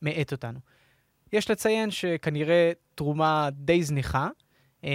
[0.00, 0.58] ומאט אותנו.
[1.32, 4.28] יש לציין שכנראה תרומה די זניחה.
[4.84, 4.90] אה,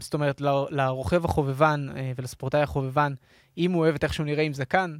[0.00, 3.14] זאת אומרת, ל- לרוכב החובבן אה, ולספורטאי החובבן,
[3.58, 4.96] אם הוא אוהב את איך שהוא נראה עם זקן,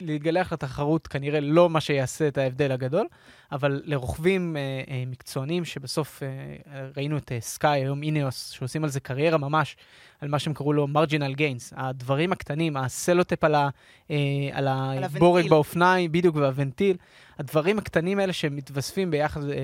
[0.00, 3.06] להתגלח לתחרות כנראה לא מה שיעשה את ההבדל הגדול,
[3.52, 8.90] אבל לרוכבים אה, אה, מקצוענים, שבסוף אה, ראינו את אה, Sky, היום Ineos, שעושים על
[8.90, 9.76] זה קריירה ממש,
[10.24, 13.68] על מה שהם קראו לו marginal gains, הדברים הקטנים, הסלוטייפ על, ה,
[14.10, 14.16] אה,
[14.52, 15.50] על הבורג הוונטיל.
[15.50, 16.96] באופניים, בדיוק, והוונטיל,
[17.38, 19.56] הדברים הקטנים האלה שמתווספים ביחד אה, אה,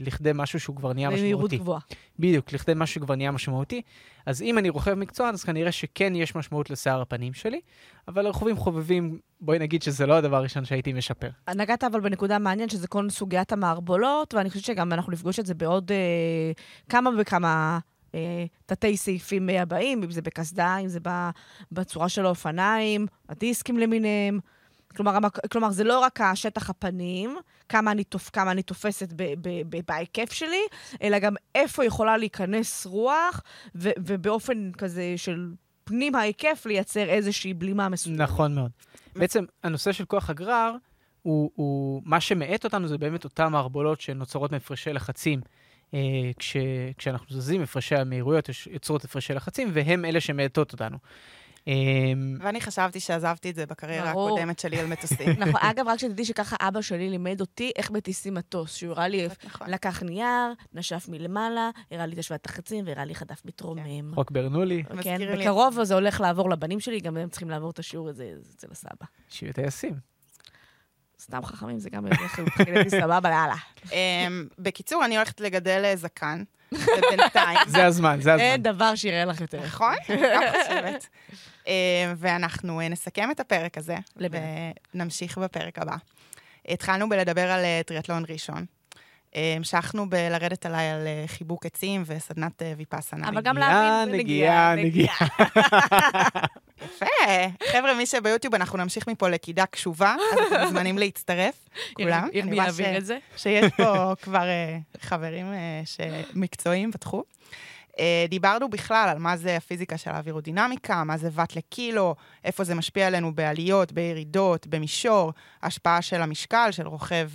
[0.00, 1.56] לכדי משהו שהוא כבר נהיה במהירות משמעותי.
[1.56, 1.80] גבוהה.
[2.18, 3.82] בדיוק, לכדי משהו שכבר נהיה משמעותי.
[4.26, 7.60] אז אם אני רוכב מקצוען, אז כנראה שכן יש משמעות לשיער הפנים שלי,
[8.08, 11.30] אבל לרוכבים חובבים, בואי נגיד שזה לא הדבר הראשון שהייתי משפר.
[11.54, 15.54] נגעת אבל בנקודה מעניינת, שזה כל סוגיית המערבולות, ואני חושבת שגם אנחנו נפגוש את זה
[15.54, 16.52] בעוד אה,
[16.88, 17.78] כמה וכמה
[18.66, 20.98] תתי סעיפים אה, הבאים, אם זה בקסדה, אם זה
[21.72, 24.40] בצורה של האופניים, הדיסקים למיניהם.
[24.96, 25.18] כלומר.
[25.50, 27.36] כלומר, זה לא רק השטח הפנים,
[27.68, 28.30] כמה אני, תופ...
[28.30, 29.22] כמה אני תופסת ב...
[29.22, 29.48] ב...
[29.68, 29.80] ב...
[29.88, 30.62] בהיקף שלי,
[31.02, 33.42] אלא גם איפה יכולה להיכנס רוח,
[33.74, 33.90] ו...
[33.98, 35.52] ובאופן כזה של
[35.84, 38.20] פנים ההיקף לייצר איזושהי בלימה מסוימת.
[38.20, 38.70] נכון מאוד.
[39.16, 40.76] בעצם הנושא של כוח הגרר,
[41.22, 45.40] הוא, הוא מה שמאט אותנו זה באמת אותן מערבולות שנוצרות מהפרשי לחצים.
[45.94, 46.00] אה,
[46.38, 46.56] כש,
[46.98, 50.96] כשאנחנו זזים, הפרשי המהירויות יש- יוצרות הפרשי לחצים, והם אלה שמאטות אותנו.
[51.68, 51.72] אה,
[52.40, 54.10] ואני חשבתי שעזבתי את זה בקריירה.
[54.10, 55.28] הקודמת שלי על מטוסים.
[55.46, 59.28] נכון, אגב, רק שתדעי שככה אבא שלי לימד אותי איך מטיסים מטוס, שהוא הראה לי,
[59.44, 59.70] נכון.
[59.70, 64.14] לקח נייר, נשף מלמעלה, הראה לי את השוואת החצים והראה לי חדף מתרומם.
[64.14, 65.40] חוק ברנולי, כן, מזכיר לי.
[65.42, 69.06] בקרוב זה הולך לעבור לבנים שלי, גם הם צריכים לעבור את השיעור הזה אצל הסבא.
[69.28, 70.13] שיהיו טייסים.
[71.24, 73.54] סתם חכמים, זה גם הולך מבחינתי סבבה, יאללה.
[73.92, 77.58] אמ, בקיצור, אני הולכת לגדל אה, זקן, ובינתיים...
[77.66, 78.44] זה הזמן, זה הזמן.
[78.44, 79.60] אין דבר שיראה לך יותר.
[79.64, 79.94] נכון?
[80.08, 81.06] גם חושבת.
[81.68, 83.96] אה, ואנחנו אה, נסכם את הפרק הזה.
[84.94, 85.96] ונמשיך בפרק הבא.
[86.68, 88.64] התחלנו בלדבר על אה, טריאטלון ראשון.
[89.36, 93.28] אה, המשכנו בלרדת עליי על חיבוק עצים וסדנת ויפאסנה.
[93.28, 95.16] אבל גם להבין, נגיעה, נגיעה.
[98.04, 102.28] מי שביוטיוב, אנחנו נמשיך מפה לקידה קשובה, אז אתם מוזמנים להצטרף, כולם.
[102.42, 103.10] אני רואה ש-?
[103.42, 107.22] שיש פה כבר אה, חברים אה, שמקצועיים בתחום.
[107.98, 112.74] אה, דיברנו בכלל על מה זה הפיזיקה של האווירודינמיקה, מה זה ואט לקילו, איפה זה
[112.74, 115.32] משפיע עלינו בעליות, בירידות, במישור,
[115.62, 117.30] השפעה של המשקל, של רוכב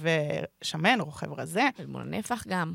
[0.61, 2.73] שמן, רוכב רזה, מול הנפח גם.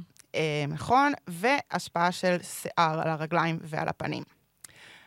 [0.69, 4.23] נכון, והשפעה של שיער על הרגליים ועל הפנים.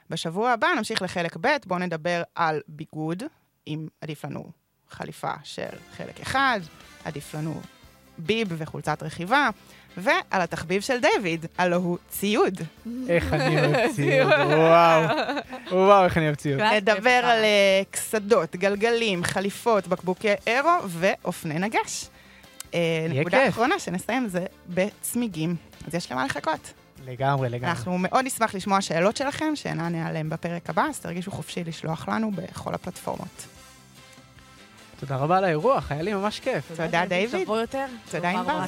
[0.09, 3.23] בשבוע הבא נמשיך לחלק ב', בואו נדבר על ביגוד,
[3.67, 4.51] אם עדיף לנו
[4.89, 6.59] חליפה של חלק אחד,
[7.05, 7.61] עדיף לנו
[8.17, 9.49] ביב וחולצת רכיבה,
[9.97, 12.61] ועל התחביב של דיוויד, הלו הוא ציוד.
[13.09, 15.03] איך אני אוהב ציוד, וואו.
[15.71, 16.61] וואו, איך אני אוהב ציוד.
[16.61, 17.09] נדבר.
[17.23, 22.09] על אה, קסדות, גלגלים, חליפות, בקבוקי אירו ואופני נגש.
[22.73, 23.49] אה, נקודה.
[23.49, 25.55] אחרונה שנסיים זה בצמיגים.
[25.87, 26.73] אז יש למה לחכות.
[27.07, 27.69] לגמרי, לגמרי.
[27.69, 32.31] אנחנו מאוד נשמח לשמוע שאלות שלכם, שנענה עליהן בפרק הבא, אז תרגישו חופשי לשלוח לנו
[32.31, 33.47] בכל הפלטפורמות.
[34.99, 36.71] תודה רבה על האירוח, היה לי ממש כיף.
[36.77, 37.43] תודה, דיוויד.
[37.43, 37.85] תבוא יותר.
[38.11, 38.65] תודה, נאמר